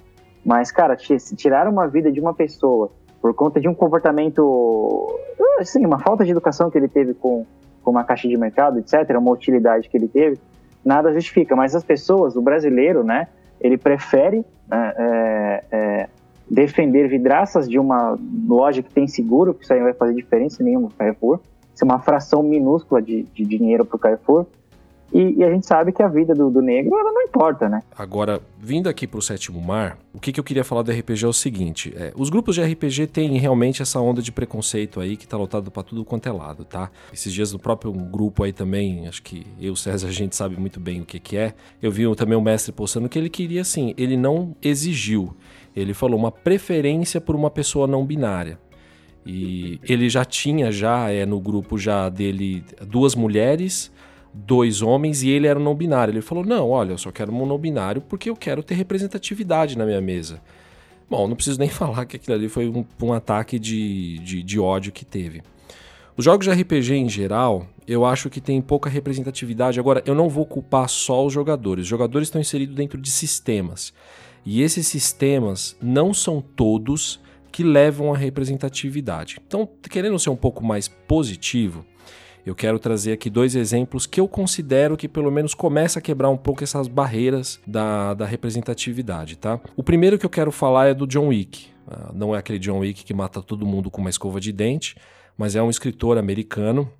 [0.45, 5.19] Mas, cara, tirar uma vida de uma pessoa por conta de um comportamento,
[5.59, 7.45] assim, uma falta de educação que ele teve com,
[7.89, 10.37] com uma caixa de mercado, etc., uma utilidade que ele teve,
[10.85, 11.55] nada justifica.
[11.55, 13.27] Mas as pessoas, o brasileiro, né,
[13.59, 16.09] ele prefere né, é, é,
[16.47, 18.15] defender vidraças de uma
[18.47, 21.39] loja que tem seguro, que isso aí não vai fazer diferença nenhuma no Carrefour,
[21.73, 24.45] isso é uma fração minúscula de, de dinheiro para o Carrefour,
[25.11, 27.81] e, e, a gente sabe que a vida do, do, negro ela não importa, né?
[27.97, 31.25] Agora, vindo aqui para o sétimo mar, o que, que, eu queria falar do RPG
[31.25, 35.17] é o seguinte: é, os grupos de RPG têm realmente essa onda de preconceito aí
[35.17, 36.91] que tá lotado para tudo quanto é lado, tá?
[37.11, 40.79] Esses dias no próprio grupo aí também, acho que eu, César, a gente sabe muito
[40.79, 41.53] bem o que, que é.
[41.81, 45.35] Eu vi também o mestre postando que ele queria assim, ele não exigiu,
[45.75, 48.59] ele falou uma preferência por uma pessoa não binária.
[49.25, 53.91] E ele já tinha já é, no grupo já dele duas mulheres
[54.33, 56.11] dois homens e ele era não binário.
[56.11, 59.77] Ele falou: Não, olha, eu só quero um não binário porque eu quero ter representatividade
[59.77, 60.41] na minha mesa.
[61.09, 64.59] Bom, não preciso nem falar que aquilo ali foi um, um ataque de, de, de,
[64.59, 65.41] ódio que teve.
[66.15, 69.79] Os jogos de RPG em geral, eu acho que tem pouca representatividade.
[69.79, 71.83] Agora, eu não vou culpar só os jogadores.
[71.83, 73.93] Os jogadores estão inseridos dentro de sistemas.
[74.45, 77.19] E esses sistemas não são todos
[77.51, 79.37] que levam à representatividade.
[79.45, 81.85] Então, querendo ser um pouco mais positivo,
[82.49, 86.29] eu quero trazer aqui dois exemplos que eu considero que pelo menos começa a quebrar
[86.29, 89.59] um pouco essas barreiras da, da representatividade, tá?
[89.77, 91.67] O primeiro que eu quero falar é do John Wick.
[91.87, 94.95] Uh, não é aquele John Wick que mata todo mundo com uma escova de dente,
[95.37, 96.91] mas é um escritor americano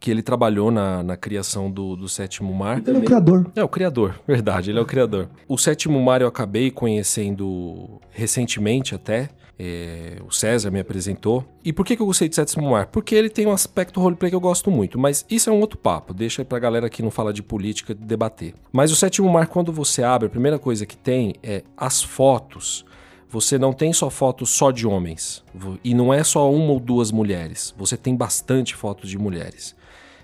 [0.00, 2.82] que ele trabalhou na, na criação do, do Sétimo Mar.
[2.86, 3.52] Ele é o criador.
[3.56, 5.28] É, o criador, verdade, ele é o criador.
[5.46, 9.28] O Sétimo Mar eu acabei conhecendo recentemente até,
[9.64, 11.44] é, o César me apresentou.
[11.64, 12.86] E por que, que eu gostei de Sétimo Mar?
[12.86, 15.78] Porque ele tem um aspecto roleplay que eu gosto muito, mas isso é um outro
[15.78, 18.54] papo, deixa pra galera que não fala de política debater.
[18.72, 22.84] Mas o Sétimo Mar, quando você abre, a primeira coisa que tem é as fotos.
[23.30, 25.44] Você não tem só fotos só de homens,
[25.82, 29.74] e não é só uma ou duas mulheres, você tem bastante fotos de mulheres.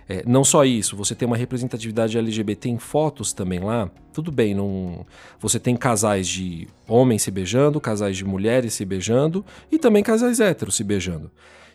[0.08, 3.90] É, não só isso, você tem uma representatividade LGBT em fotos também lá.
[4.12, 5.04] Tudo bem, não,
[5.38, 10.40] você tem casais de homens se beijando, casais de mulheres se beijando e também casais
[10.40, 11.30] héteros se beijando.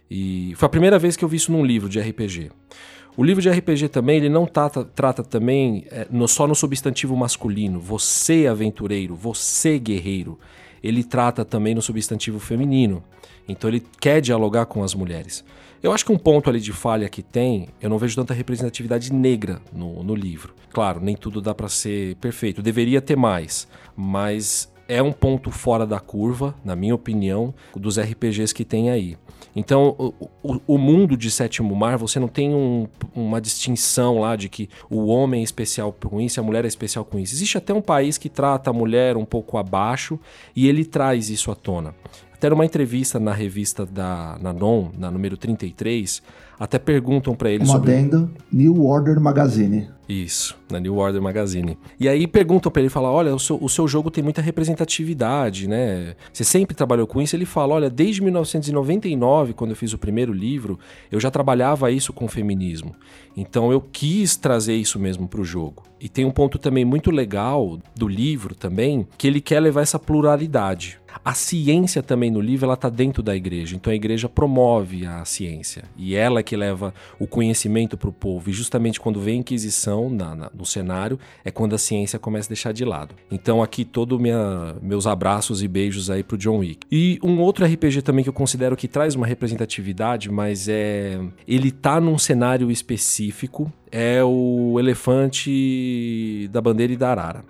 [0.09, 2.49] E foi a primeira vez que eu vi isso num livro de RPG.
[3.15, 7.15] O livro de RPG também, ele não trata, trata também é, no, só no substantivo
[7.15, 10.39] masculino, você aventureiro, você guerreiro.
[10.81, 13.03] Ele trata também no substantivo feminino.
[13.47, 15.45] Então ele quer dialogar com as mulheres.
[15.83, 19.11] Eu acho que um ponto ali de falha que tem, eu não vejo tanta representatividade
[19.11, 20.55] negra no, no livro.
[20.71, 25.85] Claro, nem tudo dá para ser perfeito, deveria ter mais, mas é um ponto fora
[25.85, 29.17] da curva, na minha opinião, dos RPGs que tem aí.
[29.53, 34.37] Então, o, o, o, mundo de Sétimo Mar, você não tem um, uma distinção lá
[34.37, 37.33] de que o homem é especial com isso, a mulher é especial com isso.
[37.33, 40.17] Existe até um país que trata a mulher um pouco abaixo
[40.55, 41.93] e ele traz isso à tona.
[42.43, 46.21] Até numa entrevista na revista da Nanon, na número 33,
[46.59, 47.93] até perguntam para ele Uma sobre...
[47.93, 49.87] adendo, New Order Magazine.
[50.09, 51.77] Isso, na New Order Magazine.
[51.97, 55.69] E aí perguntam para ele, fala, olha, o seu, o seu jogo tem muita representatividade,
[55.69, 56.15] né?
[56.33, 57.33] Você sempre trabalhou com isso?
[57.33, 60.77] Ele fala, olha, desde 1999, quando eu fiz o primeiro livro,
[61.09, 62.93] eu já trabalhava isso com feminismo.
[63.37, 65.83] Então eu quis trazer isso mesmo para o jogo.
[65.97, 69.97] E tem um ponto também muito legal do livro também, que ele quer levar essa
[69.97, 70.99] pluralidade.
[71.23, 75.23] A ciência também no livro ela está dentro da igreja, então a igreja promove a
[75.25, 78.49] ciência e ela é que leva o conhecimento para o povo.
[78.49, 82.47] E justamente quando vem a Inquisição na, na, no cenário é quando a ciência começa
[82.47, 83.15] a deixar de lado.
[83.31, 86.85] Então aqui todo minha, meus abraços e beijos aí pro John Wick.
[86.91, 91.71] E um outro RPG também que eu considero que traz uma representatividade, mas é ele
[91.71, 97.45] tá num cenário específico é o elefante da bandeira e da arara.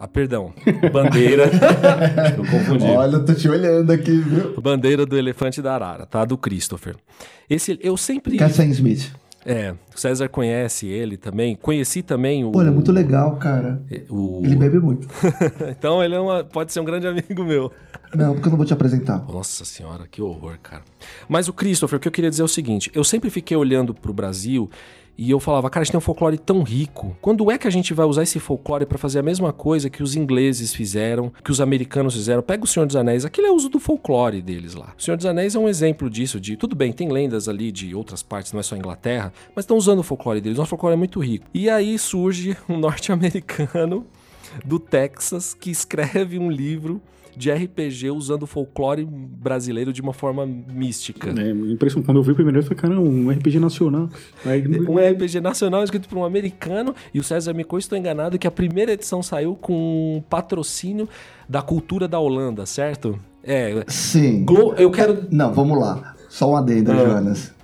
[0.00, 0.52] Ah, perdão.
[0.92, 1.50] Bandeira.
[2.38, 2.84] eu confundi.
[2.84, 4.60] Olha, eu tô te olhando aqui, viu?
[4.60, 6.24] Bandeira do Elefante da Arara, tá?
[6.24, 6.94] Do Christopher.
[7.50, 8.36] Esse, eu sempre.
[8.36, 9.10] Cassian Smith.
[9.44, 11.56] É, o César conhece ele também.
[11.56, 12.52] Conheci também o.
[12.52, 13.82] Pô, ele é muito legal, cara.
[14.08, 14.40] o...
[14.44, 15.08] Ele bebe muito.
[15.68, 17.72] então ele é uma, pode ser um grande amigo meu.
[18.14, 19.24] Não, porque eu não vou te apresentar.
[19.26, 20.82] Nossa senhora, que horror, cara.
[21.28, 23.92] Mas o Christopher, o que eu queria dizer é o seguinte: eu sempre fiquei olhando
[23.92, 24.70] pro Brasil
[25.18, 27.16] e eu falava, cara, a gente tem um folclore tão rico.
[27.20, 30.00] Quando é que a gente vai usar esse folclore para fazer a mesma coisa que
[30.00, 32.40] os ingleses fizeram, que os americanos fizeram?
[32.40, 34.94] Pega o Senhor dos Anéis, aquele é uso do folclore deles lá.
[34.96, 37.96] O Senhor dos Anéis é um exemplo disso, de tudo bem, tem lendas ali de
[37.96, 40.56] outras partes, não é só Inglaterra, mas estão usando o folclore deles.
[40.56, 41.46] Nosso folclore é muito rico.
[41.52, 44.06] E aí surge um norte-americano
[44.64, 47.00] do Texas que escreve um livro
[47.38, 51.28] de RPG usando o folclore brasileiro de uma forma mística.
[51.30, 52.06] É, impressionante.
[52.06, 54.08] Quando eu vi o primeiro, eu falei, cara, um RPG nacional.
[54.44, 54.66] Aí...
[54.66, 58.50] Um RPG nacional escrito por um americano, e o César me estou enganado que a
[58.50, 61.08] primeira edição saiu com patrocínio
[61.48, 63.18] da cultura da Holanda, certo?
[63.44, 63.84] É.
[63.86, 64.44] Sim.
[64.44, 65.28] Glo eu quero.
[65.30, 66.16] Não, vamos lá.
[66.28, 66.96] Só um adendo, ah.
[66.96, 67.54] Jonas.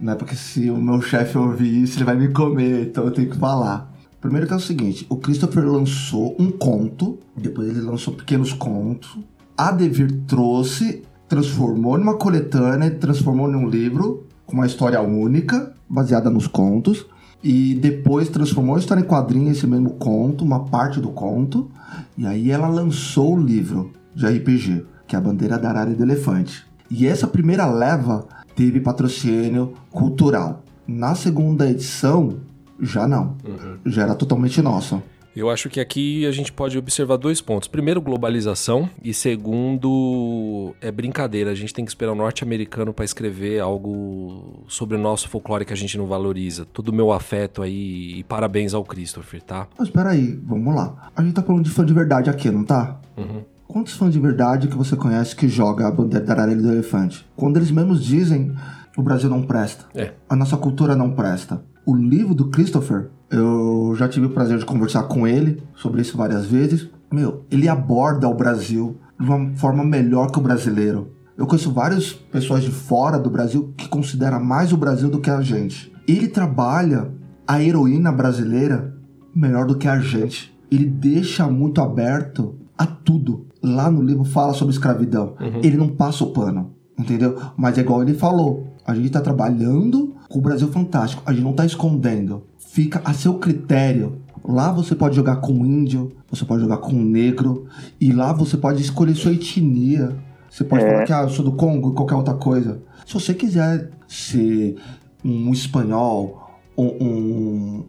[0.00, 3.10] Não é porque se o meu chefe ouvir isso, ele vai me comer, então eu
[3.10, 3.87] tenho que falar.
[4.20, 9.16] Primeiro que é o seguinte, o Christopher lançou um conto, depois ele lançou pequenos contos.
[9.56, 16.48] A Devir trouxe, transformou numa coletânea, transformou num livro com uma história única, baseada nos
[16.48, 17.06] contos.
[17.44, 21.70] E depois transformou a história em quadrinho, esse mesmo conto, uma parte do conto.
[22.16, 25.94] E aí ela lançou o livro de RPG, que é a Bandeira da Arara e
[25.94, 26.66] do Elefante.
[26.90, 30.64] E essa primeira leva teve patrocínio cultural.
[30.86, 32.38] Na segunda edição,
[32.80, 33.36] já não.
[33.44, 33.78] Uhum.
[33.86, 35.02] Já era totalmente nossa.
[35.38, 37.68] Eu acho que aqui a gente pode observar dois pontos.
[37.68, 38.90] Primeiro, globalização.
[39.00, 41.52] E segundo, é brincadeira.
[41.52, 45.72] A gente tem que esperar o norte-americano para escrever algo sobre o nosso folclore que
[45.72, 46.64] a gente não valoriza.
[46.64, 49.68] Todo o meu afeto aí e parabéns ao Christopher, tá?
[49.78, 51.10] Mas peraí, vamos lá.
[51.14, 53.00] A gente tá falando de fã de verdade aqui, não tá?
[53.16, 53.44] Uhum.
[53.68, 57.24] Quantos fãs de verdade que você conhece que joga a bandeira da Arara do Elefante?
[57.36, 58.56] Quando eles mesmos dizem
[58.96, 59.84] o Brasil não presta.
[59.94, 60.14] É.
[60.28, 64.66] A nossa cultura não presta o livro do Christopher, eu já tive o prazer de
[64.66, 66.86] conversar com ele sobre isso várias vezes.
[67.10, 71.12] Meu, ele aborda o Brasil de uma forma melhor que o brasileiro.
[71.34, 75.30] Eu conheço várias pessoas de fora do Brasil que consideram mais o Brasil do que
[75.30, 75.90] a gente.
[76.06, 77.10] Ele trabalha
[77.46, 78.94] a heroína brasileira
[79.34, 80.54] melhor do que a gente.
[80.70, 83.46] Ele deixa muito aberto a tudo.
[83.62, 85.36] Lá no livro fala sobre escravidão.
[85.40, 85.60] Uhum.
[85.62, 87.38] Ele não passa o pano, entendeu?
[87.56, 88.74] Mas é igual ele falou.
[88.84, 91.22] A gente está trabalhando com o Brasil Fantástico.
[91.24, 92.44] A gente não está escondendo.
[92.58, 94.20] Fica a seu critério.
[94.44, 97.66] Lá você pode jogar com índio, você pode jogar com negro,
[98.00, 100.16] e lá você pode escolher sua etnia.
[100.50, 100.90] Você pode é.
[100.90, 102.80] falar que ah, eu sou do Congo e qualquer outra coisa.
[103.06, 104.76] Se você quiser ser
[105.24, 107.84] um espanhol, um, um,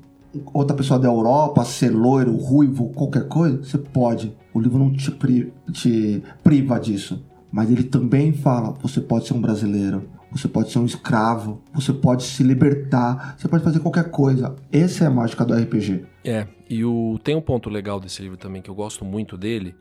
[0.53, 4.35] outra pessoa da Europa, ser loiro, ruivo, qualquer coisa, você pode.
[4.53, 7.23] O livro não te, pri te priva disso.
[7.51, 11.91] Mas ele também fala: você pode ser um brasileiro, você pode ser um escravo, você
[11.91, 14.55] pode se libertar, você pode fazer qualquer coisa.
[14.71, 16.05] Essa é a mágica do RPG.
[16.23, 19.75] É, e o, tem um ponto legal desse livro também que eu gosto muito dele,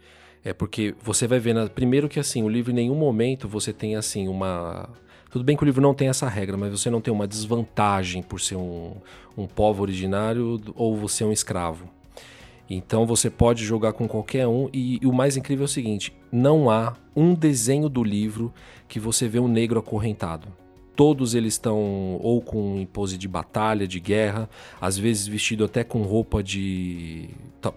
[0.45, 3.73] é porque você vai ver, na, primeiro que assim, o livro em nenhum momento você
[3.73, 4.89] tem assim uma...
[5.31, 8.23] Tudo bem que o livro não tem essa regra, mas você não tem uma desvantagem
[8.23, 8.95] por ser um,
[9.37, 11.98] um povo originário ou você é um escravo.
[12.69, 16.13] Então você pode jogar com qualquer um e, e, o mais incrível é o seguinte:
[16.31, 18.53] não há um desenho do livro
[18.87, 20.49] que você vê um negro acorrentado.
[20.95, 24.51] Todos eles estão ou com pose de batalha, de guerra,
[24.81, 27.31] às vezes vestido até com roupa de,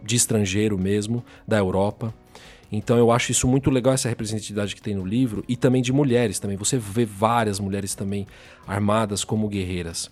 [0.03, 2.13] de estrangeiro mesmo, da Europa.
[2.71, 5.93] Então eu acho isso muito legal, essa representatividade que tem no livro, e também de
[5.93, 6.57] mulheres também.
[6.57, 8.25] Você vê várias mulheres também
[8.65, 10.09] armadas como guerreiras.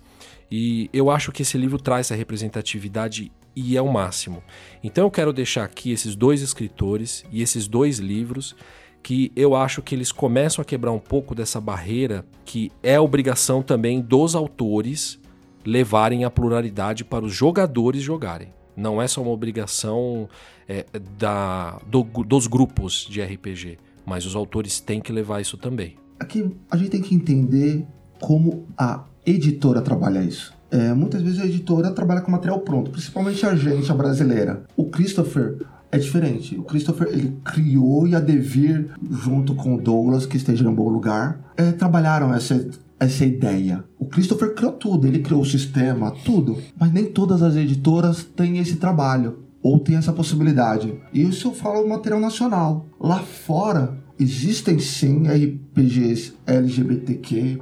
[0.52, 4.44] E eu acho que esse livro traz essa representatividade e é o máximo.
[4.84, 8.56] Então eu quero deixar aqui esses dois escritores e esses dois livros
[9.02, 13.62] que eu acho que eles começam a quebrar um pouco dessa barreira que é obrigação
[13.62, 15.20] também dos autores
[15.66, 18.54] levarem a pluralidade para os jogadores jogarem.
[18.76, 20.30] Não é só uma obrigação
[20.68, 20.86] é,
[21.18, 25.98] da, do, dos grupos de RPG, mas os autores têm que levar isso também.
[26.20, 27.86] Aqui a gente tem que entender
[28.20, 30.54] como a editora trabalha isso.
[30.72, 34.64] É, muitas vezes a editora trabalha com material pronto, principalmente a gente, a brasileira.
[34.76, 35.58] O Christopher
[35.92, 36.56] é diferente.
[36.58, 38.92] O Christopher ele criou e a Devir,
[39.24, 43.84] junto com o Douglas, que esteja em um bom lugar, é, trabalharam essa, essa ideia.
[43.98, 46.58] O Christopher criou tudo, ele criou o sistema, tudo.
[46.80, 50.94] Mas nem todas as editoras têm esse trabalho ou têm essa possibilidade.
[51.14, 52.86] Isso eu falo material nacional.
[53.00, 57.60] Lá fora existem sim RPGs LGBTQ+,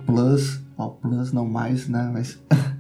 [0.78, 2.40] oh, plus não mais, né, mas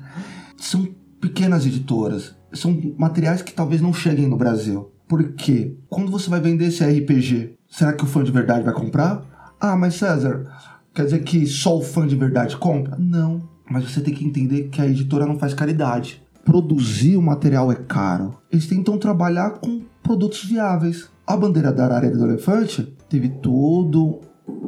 [0.57, 0.87] são
[1.21, 4.91] pequenas editoras, são materiais que talvez não cheguem no Brasil.
[5.07, 9.55] Porque quando você vai vender esse RPG, será que o fã de verdade vai comprar?
[9.59, 10.45] Ah, mas César,
[10.93, 12.97] quer dizer que só o fã de verdade compra?
[12.99, 13.41] Não.
[13.69, 16.21] Mas você tem que entender que a editora não faz caridade.
[16.43, 18.37] Produzir o material é caro.
[18.51, 21.09] Eles tentam trabalhar com produtos viáveis.
[21.25, 24.21] A bandeira da Arara do Elefante teve todo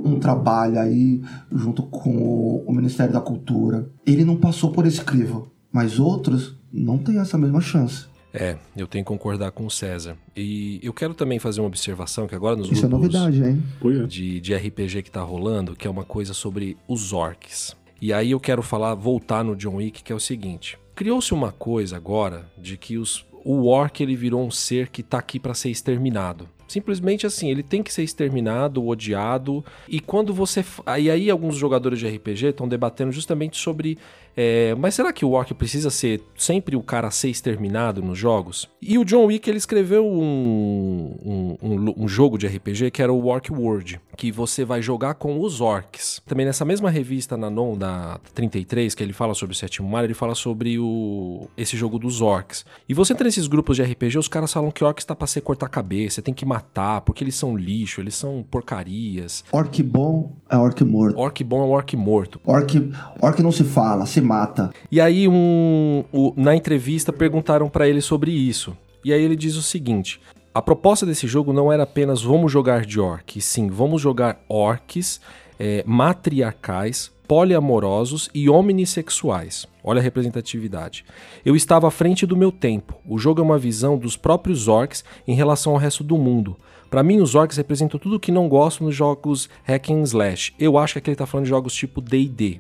[0.04, 1.22] um trabalho aí
[1.52, 3.90] junto com o Ministério da Cultura.
[4.06, 8.06] Ele não passou por esse crivo, mas outros não têm essa mesma chance.
[8.34, 10.16] É, eu tenho que concordar com o César.
[10.36, 13.64] E eu quero também fazer uma observação que agora nos Isso é grupos novidade, hein?
[13.84, 14.06] É.
[14.06, 17.76] de, de RPG que tá rolando, que é uma coisa sobre os orcs.
[18.02, 20.78] E aí eu quero falar, voltar no John Wick, que é o seguinte.
[20.96, 25.18] Criou-se uma coisa agora de que os, o orc ele virou um ser que tá
[25.18, 26.48] aqui para ser exterminado.
[26.70, 29.66] Simplesmente assim, ele tem que ser exterminado, odiado.
[29.88, 30.64] E quando você.
[31.00, 33.98] E aí, alguns jogadores de RPG estão debatendo justamente sobre.
[34.42, 38.18] É, mas será que o Orc precisa ser sempre o cara a ser exterminado nos
[38.18, 38.70] jogos?
[38.82, 43.12] E o John Wick ele escreveu um, um, um- um jogo de RPG que era
[43.12, 46.22] o Orc World, que você vai jogar com os orcs.
[46.26, 50.14] Também nessa mesma revista Nanon da 33, que ele fala sobre o sétimo mar, ele
[50.14, 52.66] fala sobre o, esse jogo dos orcs.
[52.88, 55.42] E você entra nesses grupos de RPG, os caras falam que orcs tá pra ser
[55.42, 59.44] cortar cabeça, tem que matar, porque eles são lixo, eles são porcarias.
[59.52, 61.18] Orc bom é orc morto.
[61.20, 62.40] Orc bom é orc morto.
[62.46, 64.70] Orc, orc não se fala, se mata.
[64.92, 68.78] E aí, um, o- na entrevista, perguntaram pra ele sobre isso.
[69.04, 70.22] E aí ele diz o seguinte:
[70.54, 75.20] a proposta desse jogo não era apenas vamos jogar de orc, sim vamos jogar orcs
[75.60, 79.66] é, matriarcais, poliamorosos e omnissexuais.
[79.84, 81.04] Olha a representatividade.
[81.46, 82.96] Eu estava à frente do meu tempo.
[83.08, 86.56] O jogo é uma visão dos próprios orcs em relação ao resto do mundo.
[86.90, 90.54] Pra mim, os orcs representam tudo que não gosto nos jogos hack and slash.
[90.60, 92.60] Eu acho que aqui ele tá falando de jogos tipo D&D,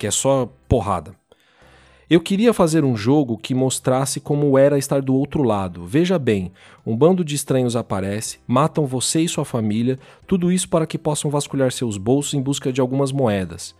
[0.00, 1.14] que é só porrada.
[2.08, 5.86] Eu queria fazer um jogo que mostrasse como era estar do outro lado.
[5.86, 6.50] Veja bem,
[6.84, 11.30] um bando de estranhos aparece, matam você e sua família, tudo isso para que possam
[11.30, 13.76] vasculhar seus bolsos em busca de algumas moedas.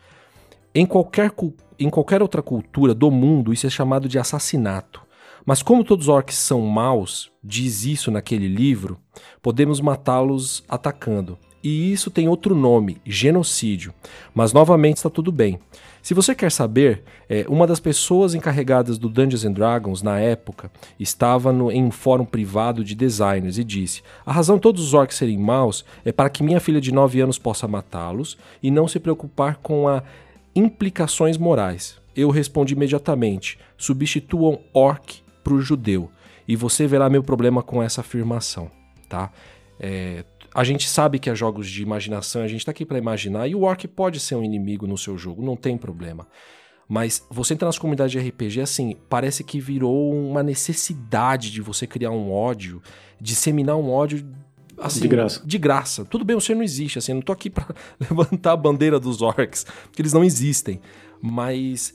[0.74, 1.32] Em qualquer,
[1.78, 5.02] em qualquer outra cultura do mundo, isso é chamado de assassinato.
[5.44, 8.98] Mas como todos os orcs são maus, diz isso naquele livro,
[9.40, 11.38] podemos matá-los atacando.
[11.62, 13.92] E isso tem outro nome, genocídio.
[14.34, 15.58] Mas novamente está tudo bem.
[16.02, 20.70] Se você quer saber, é, uma das pessoas encarregadas do Dungeons and Dragons na época
[20.98, 24.94] estava no- em um fórum privado de designers e disse: A razão de todos os
[24.94, 28.88] orcs serem maus é para que minha filha de 9 anos possa matá-los e não
[28.88, 30.02] se preocupar com a
[30.56, 31.98] implicações morais.
[32.16, 36.10] Eu respondi imediatamente: substituam orc por judeu.
[36.48, 38.70] E você verá meu problema com essa afirmação,
[39.08, 39.30] tá?
[39.78, 43.46] É, a gente sabe que é jogos de imaginação, a gente tá aqui para imaginar,
[43.48, 46.26] e o orc pode ser um inimigo no seu jogo, não tem problema.
[46.88, 51.86] Mas você entra nas comunidades de RPG, assim, parece que virou uma necessidade de você
[51.86, 52.82] criar um ódio,
[53.20, 54.26] disseminar um ódio.
[54.76, 55.42] Assim, De graça.
[55.46, 56.04] De graça.
[56.04, 57.68] Tudo bem, o ser não existe, assim, eu não tô aqui pra
[58.00, 60.80] levantar a bandeira dos orcs, porque eles não existem.
[61.22, 61.94] Mas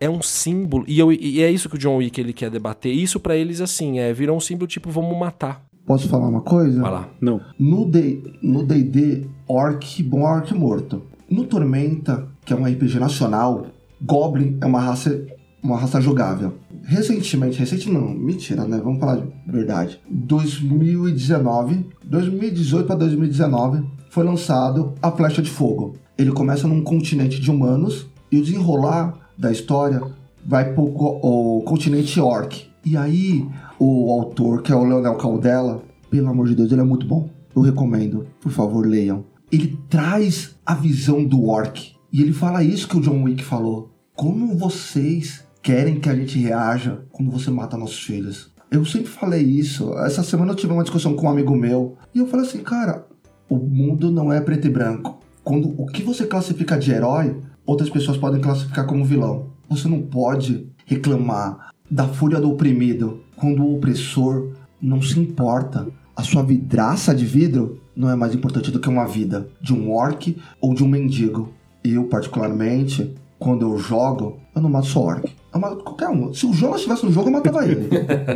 [0.00, 2.92] é um símbolo, e, eu- e é isso que o John Wick ele quer debater.
[2.92, 5.64] Isso pra eles, assim, é virou um símbolo tipo, vamos matar.
[5.86, 6.80] Posso falar uma coisa?
[6.80, 7.08] Vai lá.
[7.20, 7.40] Não.
[7.58, 11.02] No D- no D&D, orc bom é orc morto.
[11.30, 13.66] No Tormenta, que é um RPG nacional,
[14.00, 15.24] Goblin é uma raça,
[15.62, 16.54] uma raça jogável.
[16.84, 18.80] Recentemente, recente não, mentira, né?
[18.82, 19.98] Vamos falar de verdade.
[20.10, 25.94] 2019, 2018 para 2019, foi lançado A Flecha de Fogo.
[26.16, 30.00] Ele começa num continente de humanos e o desenrolar da história
[30.46, 32.66] vai pro o continente orc.
[32.84, 33.46] E aí,
[33.78, 37.28] o autor, que é o Leonel Caldela, pelo amor de Deus, ele é muito bom.
[37.54, 39.24] Eu recomendo, por favor, leiam.
[39.50, 41.94] Ele traz a visão do orc.
[42.12, 43.90] E ele fala isso que o John Wick falou.
[44.14, 48.52] Como vocês querem que a gente reaja quando você mata nossos filhos?
[48.70, 49.92] Eu sempre falei isso.
[49.98, 51.96] Essa semana eu tive uma discussão com um amigo meu.
[52.14, 53.06] E eu falei assim, cara,
[53.48, 55.18] o mundo não é preto e branco.
[55.42, 59.50] Quando o que você classifica de herói, outras pessoas podem classificar como vilão.
[59.68, 65.86] Você não pode reclamar da fúria do oprimido quando o opressor não se importa.
[66.16, 69.92] A sua vidraça de vidro não é mais importante do que uma vida de um
[69.92, 71.52] orc ou de um mendigo.
[71.82, 75.30] Eu, particularmente, quando eu jogo, eu não mato só orc.
[75.52, 76.32] Eu mato qualquer um.
[76.32, 77.88] Se o Jonas estivesse no jogo, eu matava ele.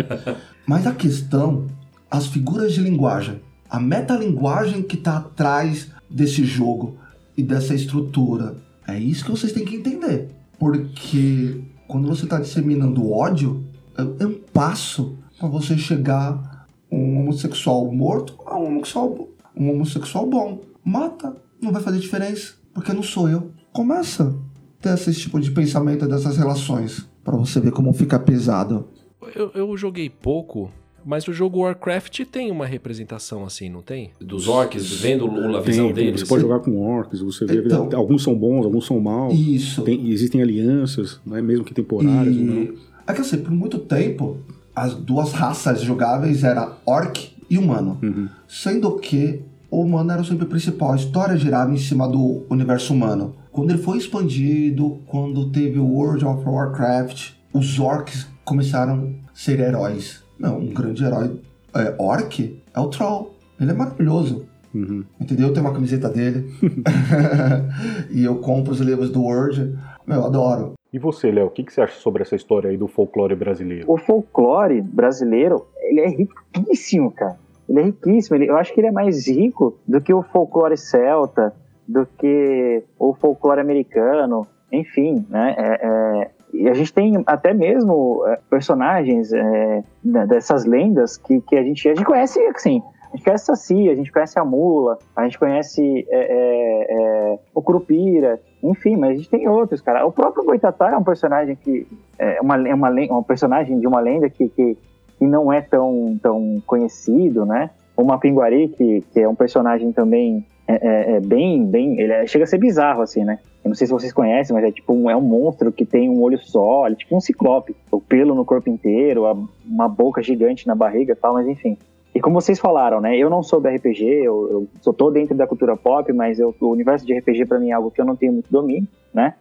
[0.66, 1.66] Mas a questão,
[2.10, 3.40] as figuras de linguagem,
[3.70, 6.96] a metalinguagem que está atrás desse jogo
[7.36, 10.30] e dessa estrutura, é isso que vocês têm que entender.
[10.58, 13.64] Porque quando você está disseminando ódio,
[13.98, 20.26] é, é um passo para você chegar um homossexual morto a um homossexual, um homossexual
[20.26, 20.60] bom.
[20.84, 23.50] Mata, não vai fazer diferença, porque não sou eu.
[23.72, 28.88] Começa a ter esse tipo de pensamento dessas relações, para você ver como fica pesado.
[29.34, 30.70] Eu, eu joguei pouco
[31.04, 34.10] Mas o jogo Warcraft tem uma representação assim, não tem?
[34.20, 35.26] Dos orcs, vendo
[35.56, 36.20] a visão Tem, deles.
[36.20, 37.88] você pode jogar com orcs, você vê, Então.
[37.94, 39.34] alguns são bons, alguns são maus.
[39.38, 39.82] Isso.
[39.82, 42.62] Tem- existem alianças, né, mesmo que temporárias ou não.
[42.62, 42.78] E
[43.08, 44.38] é que assim, por muito tempo,
[44.76, 47.98] as duas raças jogáveis eram orc e humano.
[48.02, 48.28] Uhum.
[48.46, 50.92] Sendo que o humano era sempre o principal.
[50.92, 53.34] A história girava em cima do universo humano.
[53.50, 59.58] Quando ele foi expandido, quando teve o World of Warcraft, os orcs começaram a ser
[59.58, 60.22] heróis.
[60.38, 61.40] Não, um grande herói
[61.74, 63.34] é, orc é o Troll.
[63.58, 64.46] Ele é maravilhoso.
[64.74, 65.02] Uhum.
[65.18, 65.48] Entendeu?
[65.48, 66.52] Eu tenho uma camiseta dele.
[68.12, 69.76] e eu compro os livros do Word.
[70.06, 70.77] Meu, eu adoro.
[70.98, 73.84] E você, Léo, o que, que você acha sobre essa história aí do folclore brasileiro?
[73.88, 77.38] O folclore brasileiro, ele é riquíssimo, cara.
[77.68, 78.36] Ele é riquíssimo.
[78.36, 81.54] Ele- eu acho que ele é mais rico do que o folclore celta,
[81.86, 85.54] do que o folclore americano, enfim, né?
[85.56, 91.54] É- é- e a gente tem até mesmo é, personagens é, dessas lendas que, que
[91.54, 92.82] a, gente, a gente conhece, assim,
[93.12, 96.86] a gente conhece Saci, a gente conhece a Mula, a gente conhece é, é,
[97.34, 100.06] é, o Curupira, enfim, mas a gente tem outros, cara.
[100.06, 101.86] O próprio Boitatá é um personagem que
[102.18, 104.76] é uma, é uma, um personagem de uma lenda que, que,
[105.18, 107.70] que não é tão, tão conhecido, né?
[107.96, 112.26] O Mapinguari, que, que é um personagem também é, é- é bem, bem, ele é-
[112.26, 113.38] chega a ser bizarro, assim, né?
[113.64, 116.08] Eu não sei se vocês conhecem, mas é tipo um, é um monstro que tem
[116.08, 117.74] um olho só, ele é tipo um ciclope.
[117.90, 119.36] O pelo no corpo inteiro, a-
[119.66, 121.76] uma boca gigante na barriga e tal, mas enfim.
[122.14, 123.16] E como vocês falaram, né?
[123.16, 126.54] Eu não sou do RPG, eu, eu só tô dentro da cultura pop, mas eu,
[126.60, 129.34] o universo de RPG pra mim é algo que eu não tenho muito domínio, né?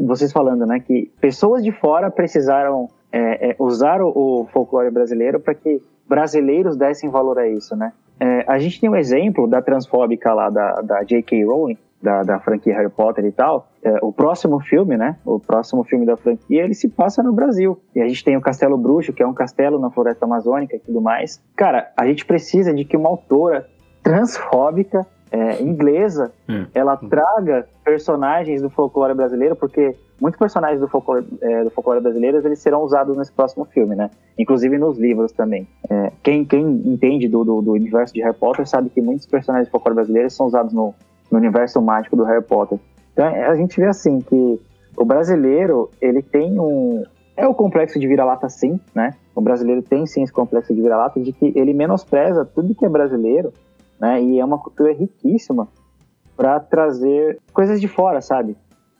[0.00, 5.40] Vocês falando, né, que pessoas de fora precisaram é, é, usar o, o folclore brasileiro
[5.40, 7.92] para que brasileiros dessem valor a isso, né?
[8.18, 11.44] É, a gente tem um exemplo da transfóbica lá da, da J.K.
[11.44, 13.68] Rowling, da, da franquia Harry Potter e tal.
[13.82, 15.16] É, o próximo filme, né?
[15.24, 17.78] O próximo filme da franquia, ele se passa no Brasil.
[17.94, 20.78] E a gente tem o Castelo Bruxo, que é um castelo na floresta amazônica e
[20.78, 21.42] tudo mais.
[21.56, 23.66] Cara, a gente precisa de que uma autora
[24.02, 26.66] transfóbica, é, inglesa, É.
[26.74, 32.38] ela traga personagens do folclore brasileiro, porque muitos personagens do folclore, é, do folclore brasileiro
[32.44, 34.10] eles serão usados nesse próximo filme, né?
[34.36, 35.68] Inclusive nos livros também.
[35.88, 39.68] É, quem, quem entende do, do, do universo de Harry Potter sabe que muitos personagens
[39.68, 40.94] do folclore brasileiro são usados no,
[41.30, 42.78] no universo mágico do Harry Potter.
[43.12, 44.60] Então é, a gente vê assim que
[44.96, 47.04] o brasileiro ele tem um
[47.36, 49.14] é o complexo de vira-lata sim, né?
[49.34, 52.88] O brasileiro tem sim esse complexo de vira-lata de que ele menospreza tudo que é
[52.88, 53.52] brasileiro,
[53.98, 54.22] né?
[54.22, 55.66] E é uma cultura riquíssima
[56.36, 58.56] para trazer coisas de fora, sabe?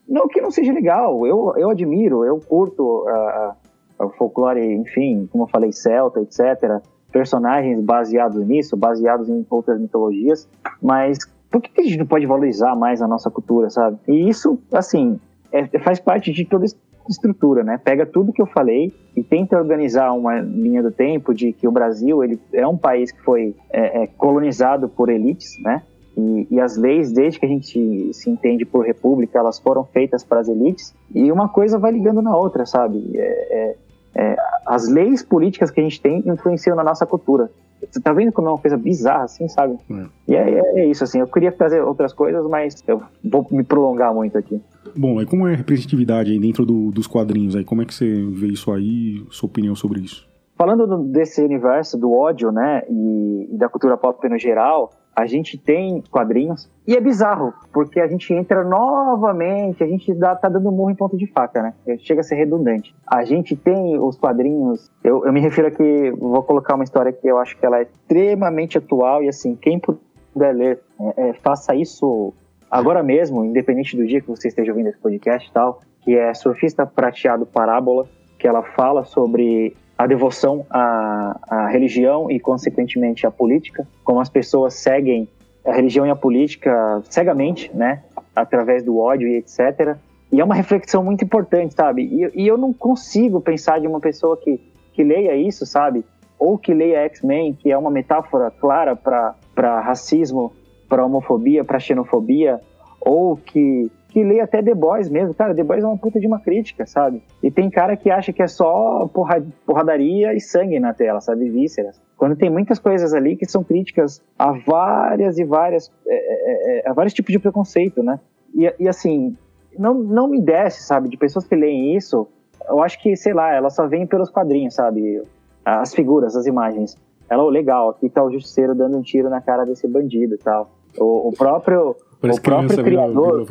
[0.08, 3.54] Não que não seja legal, eu, eu admiro, eu curto a,
[3.98, 6.80] a- o folclore, enfim, como eu falei, celta, etc.
[7.12, 10.48] Personagens baseados nisso, baseados em outras mitologias,
[10.80, 11.18] mas
[11.50, 13.98] por que a gente não pode valorizar mais a nossa cultura, sabe?
[14.06, 15.18] E isso, assim,
[15.52, 16.64] é- faz parte de toda
[17.08, 17.78] estrutura, né?
[17.82, 21.72] Pega tudo que eu falei e tenta organizar uma linha do tempo de que o
[21.72, 25.82] Brasil ele é um país que foi é, é, colonizado por elites, né?
[26.16, 30.22] E, e as leis, desde que a gente se entende por república, elas foram feitas
[30.22, 30.94] para as elites.
[31.14, 33.10] E uma coisa vai ligando na outra, sabe?
[33.14, 33.20] É,
[33.50, 33.76] é,
[34.14, 34.36] é,
[34.66, 37.50] as leis políticas que a gente tem influenciam na nossa cultura.
[37.88, 39.76] Você tá vendo como é uma coisa bizarra, assim, sabe?
[39.90, 40.04] É.
[40.28, 41.20] E é, é- é isso, assim.
[41.20, 44.60] Eu queria fazer outras coisas, mas eu vou me prolongar muito aqui.
[44.96, 47.64] Bom, aí como é a representatividade aí dentro do- dos quadrinhos aí?
[47.64, 49.24] Como é que você vê isso aí?
[49.30, 50.28] Sua opinião sobre isso?
[50.56, 55.26] Falando do- desse universo do ódio, né, e, e da cultura pop no geral, a
[55.26, 60.48] gente tem quadrinhos e é bizarro, porque a gente entra novamente, a gente dá, tá
[60.48, 61.74] dando murro em ponto de faca, né?
[61.98, 62.94] Chega a ser redundante.
[63.06, 67.26] A gente tem os quadrinhos, eu, eu me refiro aqui, vou colocar uma história que
[67.28, 71.74] eu acho que ela é extremamente atual e assim, quem puder ler, é, é, faça
[71.74, 72.32] isso
[72.70, 76.32] agora mesmo, independente do dia que você esteja ouvindo esse podcast e tal, que é
[76.34, 78.06] Surfista Prateado Parábola,
[78.38, 84.30] que ela fala sobre a devoção à, à religião e, consequentemente, à política, como as
[84.30, 85.28] pessoas seguem
[85.62, 88.02] a religião e a política cegamente, né,
[88.34, 89.98] através do ódio e etc.
[90.32, 92.04] E é uma reflexão muito importante, sabe?
[92.04, 94.58] E, e eu não consigo pensar de uma pessoa que,
[94.94, 96.02] que leia isso, sabe?
[96.38, 100.50] Ou que leia X-Men, que é uma metáfora clara para racismo,
[100.88, 102.58] para homofobia, para xenofobia,
[103.02, 105.32] ou que que lê até The Boys mesmo.
[105.34, 107.22] Cara, The Boys é uma puta de uma crítica, sabe?
[107.42, 111.48] E tem cara que acha que é só porra, porradaria e sangue na tela, sabe?
[111.48, 112.00] Vísceras.
[112.16, 116.92] Quando tem muitas coisas ali que são críticas a várias e várias, é, é, a
[116.92, 118.20] vários tipos de preconceito, né?
[118.54, 119.36] E, e assim,
[119.78, 121.08] não, não me desce, sabe?
[121.08, 122.28] De pessoas que leem isso,
[122.68, 125.22] eu acho que, sei lá, elas só vêm pelos quadrinhos, sabe?
[125.64, 126.96] As figuras, as imagens.
[127.28, 130.38] Ela, oh, legal, aqui tá o justiceiro dando um tiro na cara desse bandido e
[130.38, 130.70] tal.
[130.98, 133.46] O, o próprio Parece o próprio criança criador,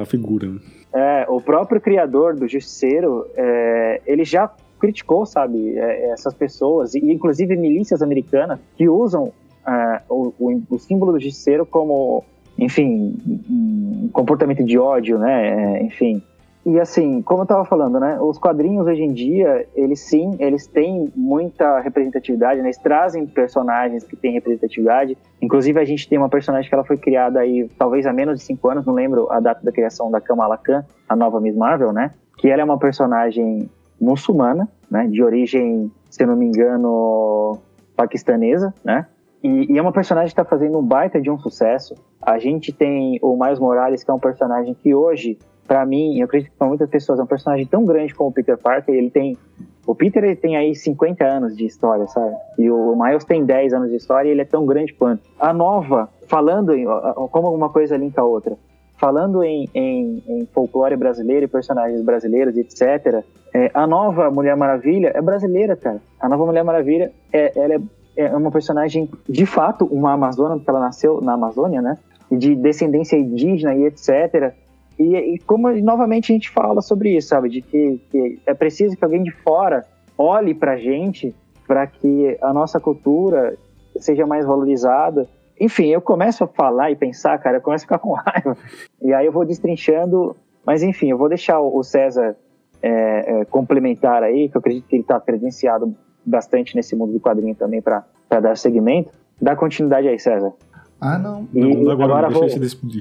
[0.00, 0.48] a figura.
[0.92, 4.50] é, o próprio criador do Justiceiro, é, ele já
[4.80, 9.32] criticou, sabe, é, essas pessoas, e inclusive milícias americanas que usam
[9.66, 12.24] uh, o, o, o, símbolo do justiceiro como,
[12.58, 13.16] enfim,
[13.48, 15.76] um comportamento de ódio, né?
[15.78, 16.20] É, enfim,
[16.64, 20.64] e assim, como eu estava falando, né, os quadrinhos hoje em dia, eles sim, eles
[20.66, 25.18] têm muita representatividade, né, eles trazem personagens que têm representatividade.
[25.40, 28.44] Inclusive a gente tem uma personagem que ela foi criada aí talvez há menos de
[28.44, 31.92] cinco anos, não lembro a data da criação da Kamala Khan, a nova Miss Marvel,
[31.92, 33.68] né, que ela é uma personagem
[34.00, 37.58] muçulmana, né, de origem, se não me engano,
[37.96, 39.06] paquistanesa, né,
[39.42, 41.96] e, e, é uma personagem que está fazendo um baita de um sucesso.
[42.20, 45.36] A gente tem o Miles Morales, que é um personagem que hoje
[45.72, 48.32] para mim, eu acredito que para muitas pessoas, é um personagem tão grande como o
[48.32, 49.38] Peter Parker, ele tem
[49.86, 52.36] o Peter ele tem aí 50 anos de história, sabe?
[52.58, 55.22] E o Miles tem 10 anos de história e ele é tão grande quanto.
[55.40, 56.84] A nova, falando em,
[57.30, 58.54] como uma coisa linka a outra,
[58.98, 65.10] falando em, em, em folclore brasileiro e personagens brasileiros, etc., é, a nova Mulher Maravilha
[65.14, 66.02] é brasileira, cara.
[66.20, 67.74] A nova Mulher Maravilha, é, ela
[68.14, 71.96] é, é uma personagem, de fato, uma amazona, porque ela nasceu na Amazônia, né?
[72.30, 74.52] De descendência indígena e etc.
[74.98, 77.48] E, e, como novamente a gente fala sobre isso, sabe?
[77.48, 79.86] De que, que é preciso que alguém de fora
[80.16, 81.34] olhe pra gente
[81.66, 83.56] para que a nossa cultura
[83.96, 85.28] seja mais valorizada.
[85.60, 88.56] Enfim, eu começo a falar e pensar, cara, eu começo a ficar com raiva.
[89.00, 90.36] E aí eu vou destrinchando.
[90.64, 92.36] Mas enfim, eu vou deixar o César
[92.82, 97.20] é, é, complementar aí, que eu acredito que ele está credenciado bastante nesse mundo do
[97.20, 99.12] quadrinho também para dar segmento.
[99.40, 100.52] Dá continuidade aí, César.
[101.00, 101.48] Ah, não.
[101.52, 102.44] E não, agora, agora, vou,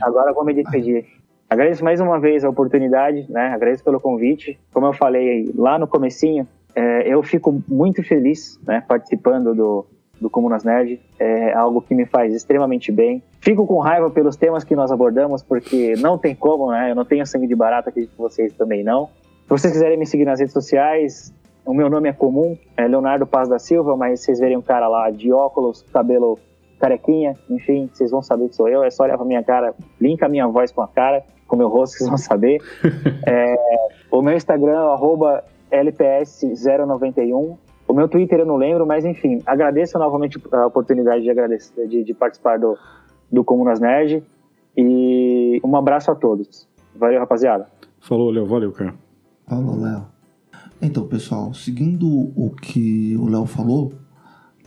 [0.02, 1.06] agora vou me despedir.
[1.52, 3.50] Agradeço mais uma vez a oportunidade, né?
[3.50, 4.58] Agradeço pelo convite.
[4.74, 8.82] Como eu falei lá no comecinho, é, eu fico muito feliz, né?
[8.88, 9.86] Participando do,
[10.22, 11.02] do Comunas Nerd.
[11.20, 13.22] É algo que me faz extremamente bem.
[13.42, 16.92] Fico com raiva pelos temas que nós abordamos, porque não tem como, né?
[16.92, 19.08] Eu não tenho sangue de barata, acredito que vocês também não.
[19.44, 21.34] Se vocês quiserem me seguir nas redes sociais,
[21.66, 24.88] o meu nome é comum, é Leonardo Paz da Silva, mas vocês verem um cara
[24.88, 26.40] lá de óculos, cabelo
[26.80, 28.86] carequinha, enfim, vocês vão saber que sou eu.
[28.86, 31.22] É só olhar pra minha cara, linka a minha voz com a cara
[31.52, 32.62] com o meu rosto, vocês vão saber.
[33.28, 33.56] é,
[34.10, 34.72] o meu Instagram
[35.72, 37.58] é LPS091.
[37.88, 42.06] O meu Twitter eu não lembro, mas enfim, agradeço novamente a oportunidade de, agradecer, de,
[42.06, 42.78] de participar do,
[43.30, 44.24] do Comunas Nerd.
[44.78, 46.70] E um abraço a todos.
[46.96, 47.68] Valeu, rapaziada.
[48.00, 48.46] Falou, Léo.
[48.46, 48.94] Valeu, cara.
[49.46, 50.06] Falou, Léo.
[50.82, 53.92] Então, pessoal, seguindo o que o Léo falou,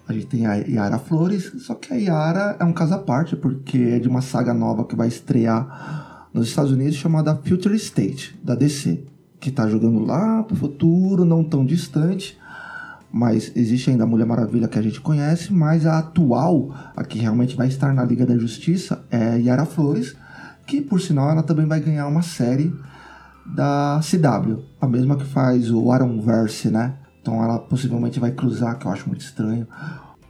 [0.07, 3.35] a gente tem a Yara Flores, só que a Yara é um caso à parte,
[3.35, 8.37] porque é de uma saga nova que vai estrear nos Estados Unidos chamada Future State,
[8.43, 9.05] da DC,
[9.39, 12.37] que está jogando lá para o futuro, não tão distante,
[13.13, 17.21] mas existe ainda a Mulher Maravilha que a gente conhece, mas a atual, a que
[17.21, 20.17] realmente vai estar na Liga da Justiça, é Yara Flores,
[20.67, 22.75] que por sinal ela também vai ganhar uma série
[23.47, 26.95] da CW, a mesma que faz o Arrowverse, né?
[27.23, 29.69] Então ela possivelmente vai cruzar, que eu acho muito estranho,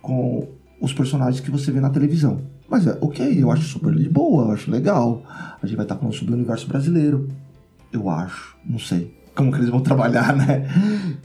[0.02, 0.48] com
[0.80, 2.42] os personagens que você vê na televisão.
[2.68, 5.22] Mas é ok, eu acho super de boa, eu acho legal.
[5.62, 7.28] A gente vai estar falando sobre o universo brasileiro.
[7.92, 10.66] Eu acho, não sei como que eles vão trabalhar, né?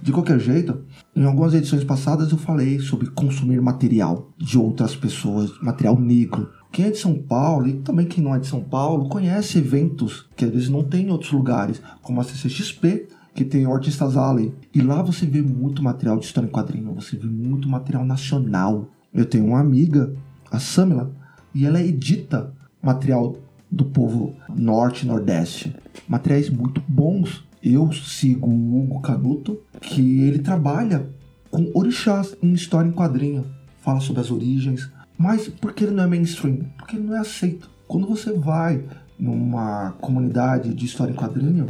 [0.01, 0.81] De qualquer jeito,
[1.15, 6.49] em algumas edições passadas eu falei sobre consumir material de outras pessoas, material negro.
[6.71, 10.27] Quem é de São Paulo e também quem não é de São Paulo conhece eventos
[10.35, 14.17] que às vezes não tem em outros lugares, como a CCXP, que tem o Artistas
[14.17, 14.53] Alley.
[14.73, 18.87] E lá você vê muito material de história em quadrinho, você vê muito material nacional.
[19.13, 20.13] Eu tenho uma amiga,
[20.51, 21.11] a Samila,
[21.53, 23.35] e ela edita material
[23.69, 25.75] do povo norte nordeste.
[26.07, 27.43] Materiais muito bons.
[27.61, 31.09] Eu sigo o Hugo Canuto, que ele trabalha
[31.51, 33.45] com orixás em história em quadrinho.
[33.81, 34.89] Fala sobre as origens.
[35.17, 36.65] Mas por que ele não é mainstream?
[36.77, 37.69] Porque ele não é aceito.
[37.87, 38.83] Quando você vai
[39.17, 41.67] numa comunidade de história em quadrinho,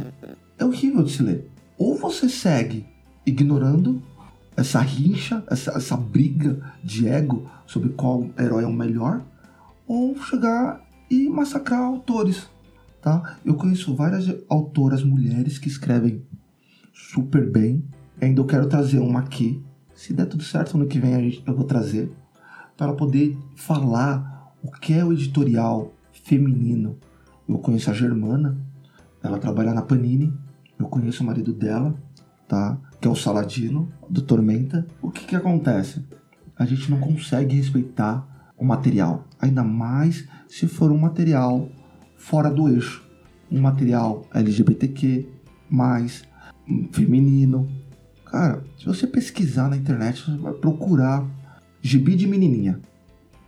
[0.58, 1.50] é horrível de se ler.
[1.76, 2.86] Ou você segue
[3.26, 4.02] ignorando
[4.56, 9.22] essa rixa, essa, essa briga de ego sobre qual herói é o melhor,
[9.90, 12.48] ou chegar e massacrar autores,
[13.02, 13.36] tá?
[13.44, 16.22] Eu conheço várias autoras mulheres que escrevem
[16.92, 17.82] super bem.
[18.20, 19.60] Ainda eu quero trazer uma aqui.
[19.92, 22.08] Se der tudo certo, ano que vem eu vou trazer
[22.76, 26.96] para poder falar o que é o editorial feminino.
[27.48, 28.56] Eu conheço a Germana,
[29.20, 30.32] ela trabalha na Panini.
[30.78, 31.92] Eu conheço o marido dela,
[32.46, 32.78] tá?
[33.00, 34.86] Que é o Saladino do Tormenta.
[35.02, 36.00] O que que acontece?
[36.56, 38.29] A gente não consegue respeitar
[38.60, 41.68] o material, ainda mais se for um material
[42.16, 43.02] fora do eixo,
[43.50, 45.26] um material LGBTQ,
[45.68, 46.22] mais
[46.92, 47.66] feminino.
[48.26, 51.26] Cara, se você pesquisar na internet, você vai procurar
[51.80, 52.78] Gibi de Menininha,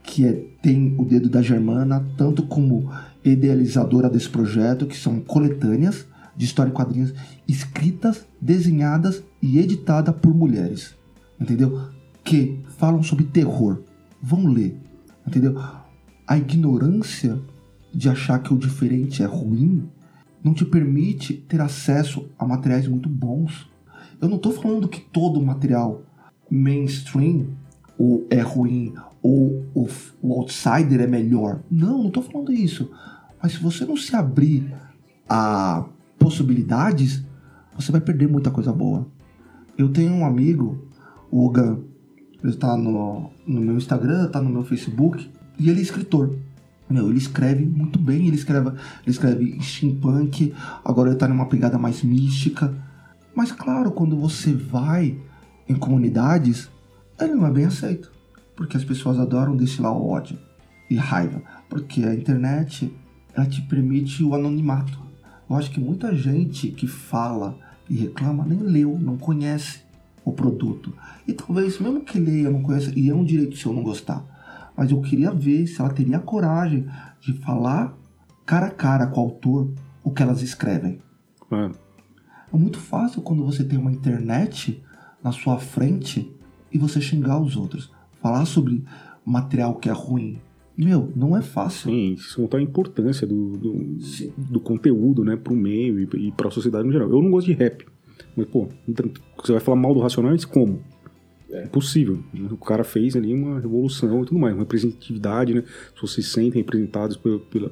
[0.02, 0.32] que é,
[0.62, 2.90] tem o dedo da Germana, tanto como
[3.22, 7.12] idealizadora desse projeto, que são coletâneas de história em quadrinhos
[7.46, 10.94] escritas, desenhadas e editadas por mulheres.
[11.38, 11.88] Entendeu?
[12.24, 13.82] Que falam sobre terror.
[14.20, 14.74] Vão ler.
[15.26, 15.60] Entendeu?
[16.26, 17.40] A ignorância
[17.92, 19.88] de achar que o diferente é ruim
[20.42, 23.70] não te permite ter acesso a materiais muito bons.
[24.20, 26.02] Eu não estou falando que todo material
[26.50, 27.48] mainstream
[27.98, 29.88] ou é ruim ou o,
[30.20, 31.60] o outsider é melhor.
[31.70, 32.90] Não, não estou falando isso.
[33.40, 34.74] Mas se você não se abrir
[35.28, 35.86] a
[36.18, 37.24] possibilidades,
[37.74, 39.06] você vai perder muita coisa boa.
[39.78, 40.86] Eu tenho um amigo,
[41.30, 41.80] o Ogan,
[42.42, 46.34] ele está no, no meu Instagram, está no meu Facebook, e ele é escritor.
[46.90, 50.52] Meu, ele escreve muito bem, ele escreve, ele escreve steampunk,
[50.84, 52.74] agora ele tá numa pegada mais mística.
[53.34, 55.16] Mas claro, quando você vai
[55.68, 56.68] em comunidades,
[57.18, 58.12] ele não é bem aceito.
[58.54, 60.38] Porque as pessoas adoram destilar ódio
[60.90, 61.42] e raiva.
[61.68, 62.92] Porque a internet,
[63.34, 64.98] ela te permite o anonimato.
[65.48, 67.56] Eu acho que muita gente que fala
[67.88, 69.80] e reclama nem leu, não conhece
[70.24, 70.92] o produto.
[71.26, 74.24] E talvez, mesmo que leia, não conheça, e é um direito seu não gostar
[74.76, 76.86] mas eu queria ver se ela teria coragem
[77.20, 77.96] de falar
[78.44, 79.70] cara a cara com o autor
[80.02, 80.98] o que elas escrevem.
[81.50, 81.70] É.
[82.52, 84.82] é muito fácil quando você tem uma internet
[85.22, 86.30] na sua frente
[86.72, 87.92] e você xingar os outros.
[88.20, 88.82] Falar sobre
[89.24, 90.38] material que é ruim.
[90.76, 91.90] Meu, não é fácil.
[91.90, 93.98] Sim, isso contar a importância do, do,
[94.36, 97.10] do conteúdo, né, pro meio e, e pra sociedade no geral.
[97.10, 97.86] Eu não gosto de rap.
[98.36, 98.68] Mas, pô,
[99.36, 100.80] você vai falar mal do Racionais como?
[101.50, 102.22] É possível.
[102.50, 105.62] O cara fez ali uma revolução e tudo mais, uma representatividade, né?
[105.86, 107.18] As pessoas se sentem representadas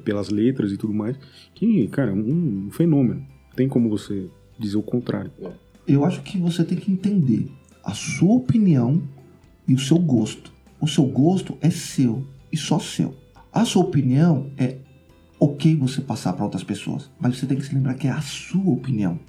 [0.03, 1.17] pelas letras e tudo mais.
[1.55, 3.25] Que, cara, um, um fenômeno.
[3.55, 4.29] Tem como você
[4.59, 5.31] dizer o contrário.
[5.41, 5.51] É.
[5.87, 7.47] Eu acho que você tem que entender
[7.83, 9.01] a sua opinião
[9.67, 10.53] e o seu gosto.
[10.79, 13.15] O seu gosto é seu e só seu.
[13.51, 14.77] A sua opinião é
[15.39, 18.21] ok você passar para outras pessoas, mas você tem que se lembrar que é a
[18.21, 19.19] sua opinião.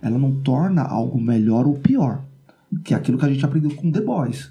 [0.00, 2.24] Ela não torna algo melhor ou pior
[2.84, 4.50] que é aquilo que a gente aprendeu com The Boys.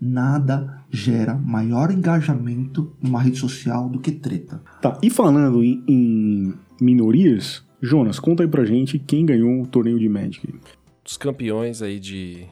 [0.00, 4.62] Nada gera maior engajamento numa rede social do que treta.
[4.80, 9.98] Tá, e falando em, em minorias, Jonas, conta aí pra gente quem ganhou o torneio
[9.98, 10.54] de Magic.
[11.04, 12.46] Os campeões aí de,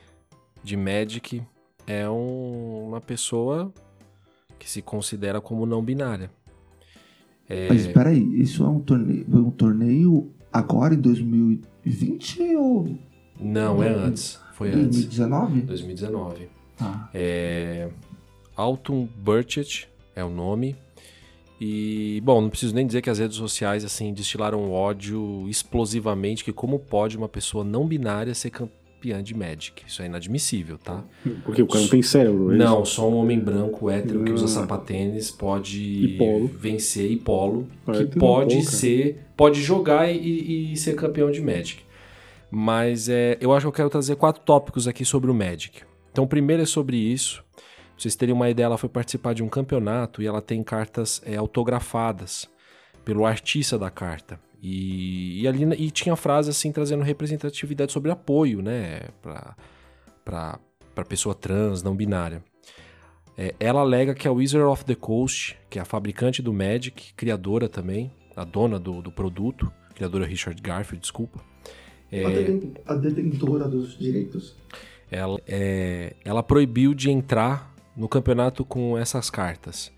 [0.62, 1.42] de Magic
[1.86, 3.72] é um, uma pessoa
[4.58, 6.30] que se considera como não binária.
[7.46, 7.68] É...
[7.68, 11.00] Mas espera aí, isso é um torneio, um torneio agora em
[11.84, 12.98] 2020 ou...
[13.38, 14.40] Não, é antes.
[14.54, 15.54] Foi 2019?
[15.54, 15.66] antes.
[15.66, 16.48] 2019.
[16.80, 17.08] Ah.
[17.12, 17.88] É,
[18.56, 20.76] Alton Burchett é o nome.
[21.60, 26.52] E, bom, não preciso nem dizer que as redes sociais, assim, destilaram ódio explosivamente, que
[26.52, 28.50] como pode uma pessoa não binária ser
[29.04, 29.84] campeã de Magic?
[29.86, 31.04] Isso é inadmissível, tá?
[31.44, 34.46] Porque o cara não tem cérebro, é Não, só um homem branco, hétero, que usa
[34.46, 34.48] ah.
[34.48, 36.18] sapatênis pode e
[36.58, 41.82] vencer e polo, que pode ser, pode jogar e, e ser campeão de Magic.
[42.50, 45.82] Mas é, eu acho que eu quero trazer quatro tópicos aqui sobre o Magic.
[46.10, 47.42] Então, o primeiro é sobre isso.
[47.52, 47.62] Pra
[47.98, 51.36] vocês terem uma ideia, ela foi participar de um campeonato e ela tem cartas é,
[51.36, 52.48] autografadas
[53.04, 54.38] pelo artista da carta.
[54.66, 59.54] E, e, ali e tinha frase assim trazendo representatividade sobre apoio, né, para
[60.94, 62.42] para pessoa trans, não binária.
[63.36, 67.12] É, ela alega que a Wizard of the Coast, que é a fabricante do Magic,
[67.14, 71.40] criadora também, a dona do, do produto, criadora Richard Garfield, desculpa,
[72.10, 72.24] é,
[72.86, 74.56] a detentora dos direitos.
[75.10, 79.92] Ela, é, ela proibiu de entrar no campeonato com essas cartas.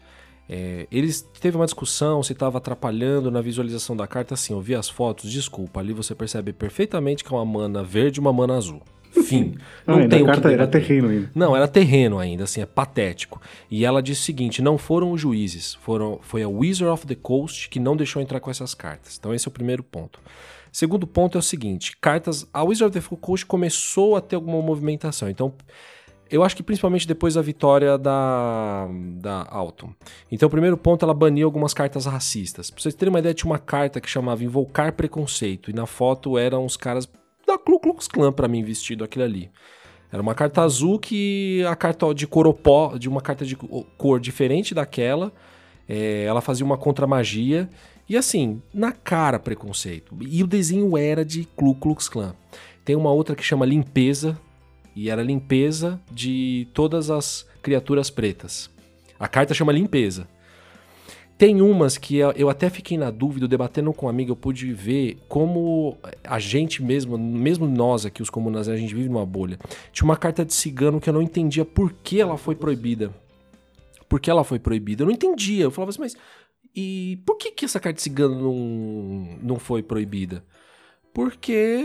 [0.49, 4.35] É, eles teve uma discussão se estava atrapalhando na visualização da carta.
[4.35, 8.19] Assim, eu vi as fotos, desculpa, ali você percebe perfeitamente que é uma mana verde
[8.19, 8.83] e uma mana azul.
[9.25, 9.57] Fim.
[9.87, 11.31] Não ah, tem a carta era terreno ainda.
[11.35, 13.41] Não, era terreno ainda, assim, é patético.
[13.71, 17.15] E ela disse o seguinte: não foram os juízes, foram, foi a Wizard of the
[17.15, 19.17] Coast que não deixou entrar com essas cartas.
[19.19, 20.21] Então, esse é o primeiro ponto.
[20.71, 22.47] Segundo ponto é o seguinte: cartas.
[22.53, 25.31] A Wizard of the Coast começou a ter alguma movimentação.
[25.31, 25.55] Então,
[26.31, 29.93] eu acho que principalmente depois da vitória da, da Alton.
[30.31, 32.71] Então, o primeiro ponto, ela baniu algumas cartas racistas.
[32.71, 35.71] Pra vocês terem uma ideia, tinha uma carta que chamava Invocar Preconceito.
[35.71, 37.09] E na foto eram os caras
[37.47, 39.51] da Ku Klux Klan, pra mim, vestido aquilo ali.
[40.11, 44.75] Era uma carta azul que a carta de coropó, de uma carta de cor diferente
[44.75, 45.33] daquela,
[45.89, 47.69] é, ela fazia uma contra-magia
[48.09, 50.17] e assim, na cara preconceito.
[50.21, 52.35] E o desenho era de Ku Klux Klan.
[52.85, 54.39] Tem uma outra que chama Limpeza,
[54.97, 58.71] e era limpeza de todas as criaturas pretas.
[59.21, 60.27] A carta chama Limpeza.
[61.37, 65.19] Tem umas que eu até fiquei na dúvida, debatendo com um amigo, eu pude ver
[65.29, 69.59] como a gente mesmo, mesmo nós aqui, os comunas, a gente vive numa bolha.
[69.93, 73.13] Tinha uma carta de cigano que eu não entendia por que ela foi proibida.
[74.09, 75.03] Por que ela foi proibida?
[75.03, 75.65] Eu não entendia.
[75.65, 76.17] Eu falava assim, mas
[76.75, 80.43] e por que, que essa carta cigana não, não foi proibida?
[81.13, 81.83] Porque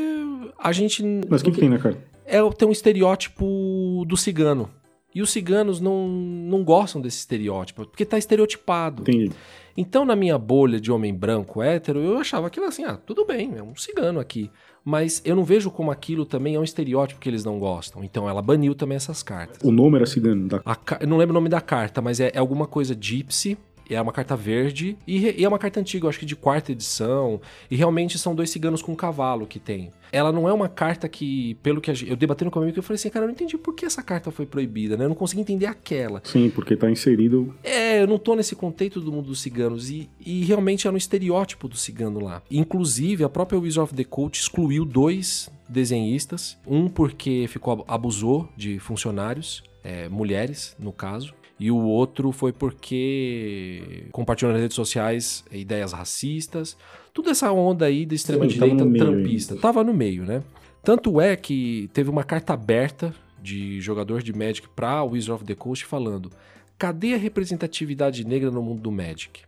[0.57, 1.03] a gente.
[1.29, 2.10] Mas o que, que tem na carta?
[2.31, 4.69] É, tem um estereótipo do cigano.
[5.13, 9.01] E os ciganos não, não gostam desse estereótipo, porque tá estereotipado.
[9.01, 9.31] Entendi.
[9.75, 13.53] Então, na minha bolha de homem branco hétero, eu achava aquilo assim, ah, tudo bem,
[13.57, 14.49] é um cigano aqui.
[14.83, 18.03] Mas eu não vejo como aquilo também é um estereótipo que eles não gostam.
[18.03, 19.59] Então ela baniu também essas cartas.
[19.63, 20.47] O nome era cigano.
[20.47, 20.61] Da...
[20.65, 23.57] A eu não lembro o nome da carta, mas é, é alguma coisa gypsy.
[23.93, 27.41] É uma carta verde e, é uma carta antiga, acho que de quarta edição.
[27.69, 29.91] E realmente são dois ciganos com um cavalo que tem.
[30.11, 32.67] Ela não é uma carta que, pelo que a gente, eu debatendo com o meu
[32.67, 35.05] amigo, eu falei assim, cara, eu não entendi por que essa carta foi proibida, né?
[35.05, 36.21] Eu não consegui entender aquela.
[36.23, 37.55] Sim, porque tá inserido.
[37.63, 39.89] É, eu não tô nesse contexto do mundo dos ciganos.
[39.89, 42.41] E, e realmente era um estereótipo do cigano lá.
[42.51, 46.57] Inclusive, a própria Wizard of the Coast excluiu dois desenhistas.
[46.67, 51.33] Um porque ficou abusou de funcionários, é, mulheres, no caso.
[51.61, 56.75] E o outro foi porque compartilhou nas redes sociais ideias racistas.
[57.13, 59.55] Toda essa onda aí da extrema-direita no meio trampista.
[59.57, 60.41] Tava no meio, né?
[60.83, 65.53] Tanto é que teve uma carta aberta de jogador de Magic pra Wizard of the
[65.53, 66.31] Coast falando:
[66.79, 69.41] cadê a representatividade negra no mundo do Magic?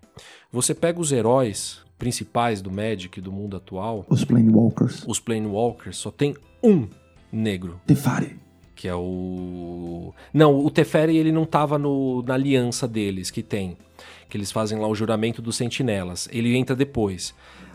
[0.52, 5.04] Você pega os heróis principais do Magic, do mundo atual, Os Planewalkers.
[5.08, 6.88] os Planewalkers, só tem um
[7.32, 8.38] negro, Tefari.
[8.76, 10.14] Que é o...
[10.34, 13.78] Não, o Teferi ele não tava no, na aliança deles, que tem.
[14.30, 16.28] Que eles fazem lá o juramento dos sentinelas.
[16.32, 17.34] Ele entra depois.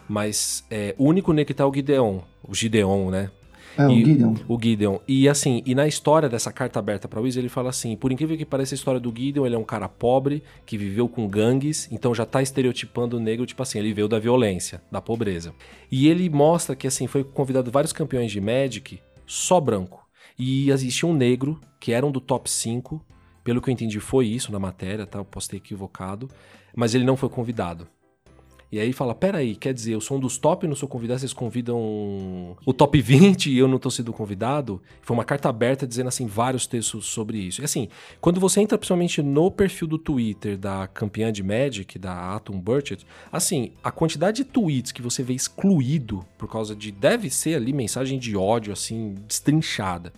[0.08, 2.20] Mas é, o único negro que tá é o Gideon.
[2.42, 3.30] O Gideon, né?
[3.76, 4.34] É, o E- Gideon.
[4.48, 4.98] O Gideon.
[5.06, 8.36] E assim, e na história dessa carta aberta pra Wiz, ele fala assim: por incrível
[8.36, 11.88] que pareça a história do Gideon, ele é um cara pobre, que viveu com gangues,
[11.92, 15.54] então já tá estereotipando o negro, tipo assim, ele veio da violência, da pobreza.
[15.92, 20.07] E ele mostra que assim, foi convidado vários campeões de Magic, só branco.
[20.38, 23.04] E existia um negro, que era um do top 5,
[23.42, 25.18] pelo que eu entendi foi isso na matéria, tá?
[25.18, 26.28] Eu posso ter equivocado,
[26.76, 27.88] mas ele não foi convidado.
[28.70, 31.32] E aí fala, peraí, quer dizer, eu sou um dos top não sou convidado, vocês
[31.32, 34.82] convidam o top 20 e eu não tô sendo convidado?
[35.00, 37.62] Foi uma carta aberta dizendo, assim, vários textos sobre isso.
[37.62, 37.88] E assim,
[38.20, 43.06] quando você entra principalmente no perfil do Twitter da campeã de Magic, da Atom Burchett,
[43.32, 47.72] assim, a quantidade de tweets que você vê excluído por causa de, deve ser ali
[47.72, 50.12] mensagem de ódio, assim, destrinchada.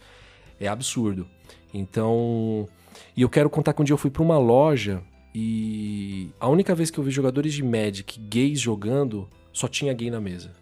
[0.59, 1.25] É absurdo.
[1.73, 2.69] Então,
[3.17, 5.03] e eu quero contar que um dia eu fui pra uma loja
[5.35, 10.11] e a única vez que eu vi jogadores de Magic gays jogando, só tinha gay
[10.11, 10.53] na mesa.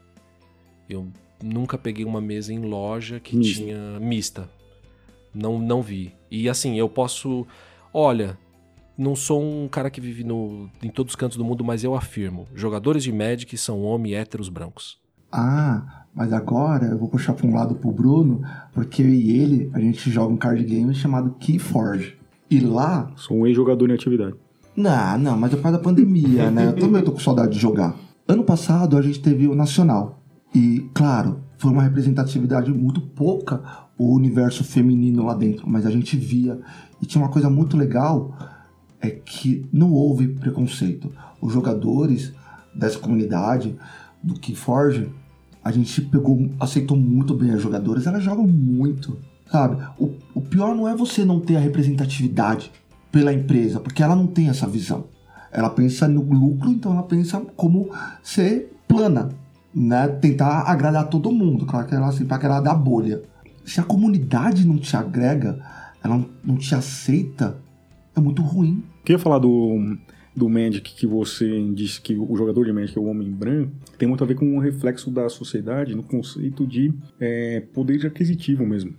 [0.89, 1.09] Eu
[1.43, 3.63] nunca peguei uma mesa em loja que Mista.
[3.63, 4.49] tinha mista.
[5.35, 6.15] Não, não vi.
[6.31, 7.47] E assim, eu posso.
[7.93, 8.39] Olha,
[8.97, 11.95] não sou um cara que vive no, em todos os cantos do mundo, mas eu
[11.95, 14.99] afirmo: jogadores de Magic são homens héteros brancos.
[15.31, 18.43] Ah, mas agora eu vou puxar para um lado pro Bruno,
[18.73, 22.19] porque eu e ele, a gente joga um card game chamado Keyforge.
[22.51, 23.13] E lá.
[23.15, 24.35] Sou um ex-jogador em atividade.
[24.79, 26.69] Não, não, mas é por causa da pandemia, né?
[26.69, 27.97] Eu também tô com saudade de jogar.
[28.29, 30.23] Ano passado a gente teve o Nacional.
[30.55, 33.61] E, claro, foi uma representatividade muito pouca
[33.99, 36.61] o universo feminino lá dentro, mas a gente via.
[37.03, 38.33] E tinha uma coisa muito legal:
[39.01, 41.13] é que não houve preconceito.
[41.41, 42.33] Os jogadores
[42.73, 43.77] dessa comunidade,
[44.23, 45.11] do Keyforge,
[45.65, 49.19] a gente pegou, aceitou muito bem as jogadoras, elas jogam muito,
[49.51, 49.83] sabe?
[49.99, 52.71] O, o pior não é você não ter a representatividade
[53.11, 55.07] pela empresa, porque ela não tem essa visão.
[55.51, 57.91] Ela pensa no lucro, então ela pensa como
[58.23, 59.31] ser plana,
[59.75, 60.09] né?
[60.09, 63.23] Tentar agradar todo mundo, claro que ela sempre agradar a bolha.
[63.65, 65.59] Se a comunidade não te agrega,
[66.03, 67.59] ela não, te aceita,
[68.17, 68.83] é muito ruim.
[69.05, 69.97] Queria falar do,
[70.35, 73.73] do Magic que você disse que o jogador de Magic é o homem branco.
[73.99, 78.67] Tem muito a ver com um reflexo da sociedade no conceito de é, poder aquisitivo
[78.67, 78.95] mesmo.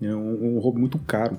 [0.00, 1.38] É um, um hobby muito caro.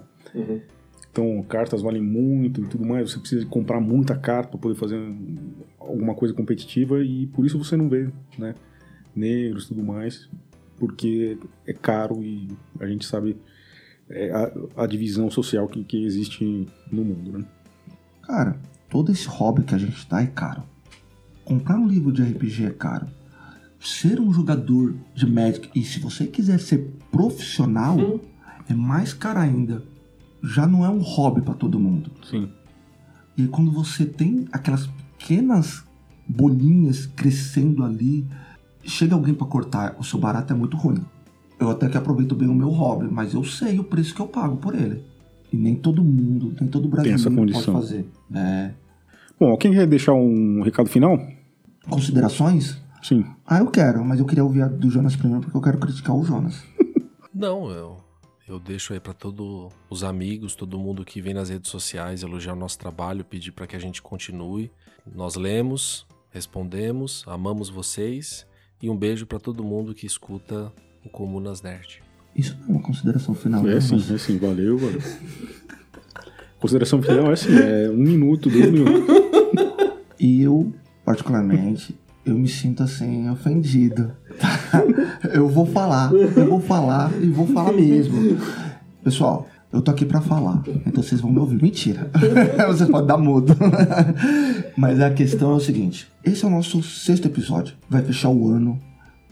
[1.11, 3.11] Então, cartas valem muito e tudo mais.
[3.11, 7.57] Você precisa comprar muita carta para poder fazer um- alguma coisa competitiva e por isso
[7.57, 8.53] você não vê, né?
[9.15, 10.29] Negros e tudo mais,
[10.77, 12.47] porque é caro e
[12.79, 13.35] a gente sabe
[14.11, 17.45] é, a, a divisão social que, que existe no mundo, né?
[18.23, 18.55] Cara,
[18.89, 20.63] todo esse hobby que a gente tá é caro.
[21.45, 23.07] Comprar um livro de RPG é caro.
[23.79, 28.19] Ser um jogador de Magic, e se você quiser ser profissional,
[28.67, 29.83] é mais caro ainda.
[30.41, 32.11] Já não é um hobby para todo mundo.
[32.29, 32.49] Sim.
[33.37, 34.87] E quando você tem aquelas
[35.17, 35.83] pequenas
[36.27, 38.25] bolinhas crescendo ali,
[38.83, 41.03] chega alguém para cortar, o seu barato é muito ruim.
[41.59, 44.27] Eu até que aproveito bem o meu hobby, mas eu sei o preço que eu
[44.27, 45.03] pago por ele.
[45.51, 48.05] E nem todo mundo, nem todo brasileiro essa pode fazer.
[48.33, 48.71] É.
[49.39, 51.19] Bom, quem quer deixar um recado final?
[51.89, 52.77] Considerações?
[53.01, 53.25] Sim.
[53.45, 56.15] Ah, eu quero, mas eu queria ouvir a do Jonas primeiro porque eu quero criticar
[56.15, 56.63] o Jonas.
[57.33, 57.97] Não, eu,
[58.49, 62.53] eu deixo aí pra todos os amigos, todo mundo que vem nas redes sociais elogiar
[62.53, 64.71] o nosso trabalho, pedir para que a gente continue.
[65.15, 68.45] Nós lemos, respondemos, amamos vocês
[68.81, 70.71] E um beijo para todo mundo que escuta
[71.05, 72.01] o Comunas Nerd.
[72.35, 73.67] Isso não é uma consideração final.
[73.67, 73.81] É né?
[73.81, 75.01] sim, Mas- é sim, valeu, valeu.
[76.59, 79.19] Consideração final é assim, é um minuto, dois minutos.
[80.21, 80.73] E eu,
[81.05, 81.97] particularmente,
[82.29, 84.11] eu me sinto assim, ofendido.
[85.33, 88.37] Eu vou falar, eu vou falar e vou falar mesmo.
[89.03, 91.61] Pessoal, eu tô aqui pra falar, então vocês vão me ouvir.
[91.61, 92.09] Mentira.
[92.67, 93.53] vocês podem dar mudo.
[94.77, 97.75] Mas a questão é o seguinte: esse é o nosso sexto episódio.
[97.89, 98.79] Vai fechar o ano.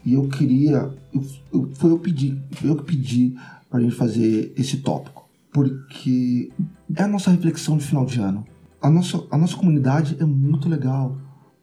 [0.04, 0.90] E eu queria.
[1.12, 3.34] eu- eu- foi eu pedi, eu que pedi
[3.70, 5.26] pra gente fazer esse tópico.
[5.52, 6.50] Porque
[6.94, 8.44] é a nossa reflexão de final de ano.
[8.80, 11.16] A nossa, a nossa comunidade é muito legal,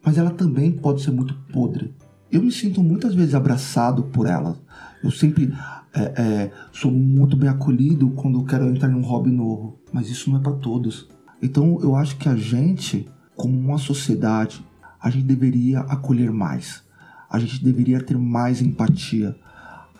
[0.05, 1.93] mas ela também pode ser muito podre.
[2.31, 4.57] Eu me sinto muitas vezes abraçado por ela.
[5.03, 5.51] Eu sempre
[5.93, 10.29] é, é, sou muito bem acolhido quando quero entrar em um hobby novo, mas isso
[10.29, 11.07] não é para todos.
[11.41, 14.63] Então eu acho que a gente, como uma sociedade,
[15.01, 16.83] a gente deveria acolher mais.
[17.29, 19.35] A gente deveria ter mais empatia.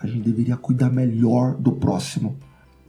[0.01, 2.38] A gente deveria cuidar melhor do próximo.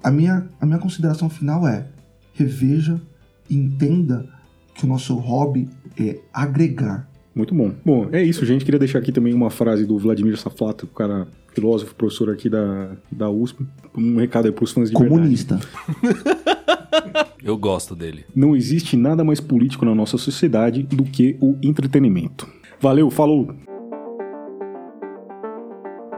[0.03, 1.89] A minha, a minha consideração final é:
[2.35, 3.01] reveja
[3.49, 4.29] e entenda
[4.75, 7.09] que o nosso hobby é agregar.
[7.35, 7.73] Muito bom.
[7.85, 8.65] Bom, é isso, gente.
[8.65, 12.93] Queria deixar aqui também uma frase do Vladimir Saflato, o cara filósofo, professor aqui da,
[13.11, 13.67] da USP.
[13.97, 14.95] Um recado aí pros fãs de.
[14.95, 15.61] Comunista.
[17.43, 18.25] Eu gosto dele.
[18.35, 22.49] Não existe nada mais político na nossa sociedade do que o entretenimento.
[22.81, 23.55] Valeu, falou!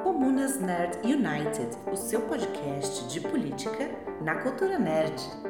[0.03, 3.91] Comunas Nerd United, o seu podcast de política
[4.25, 5.48] na cultura nerd.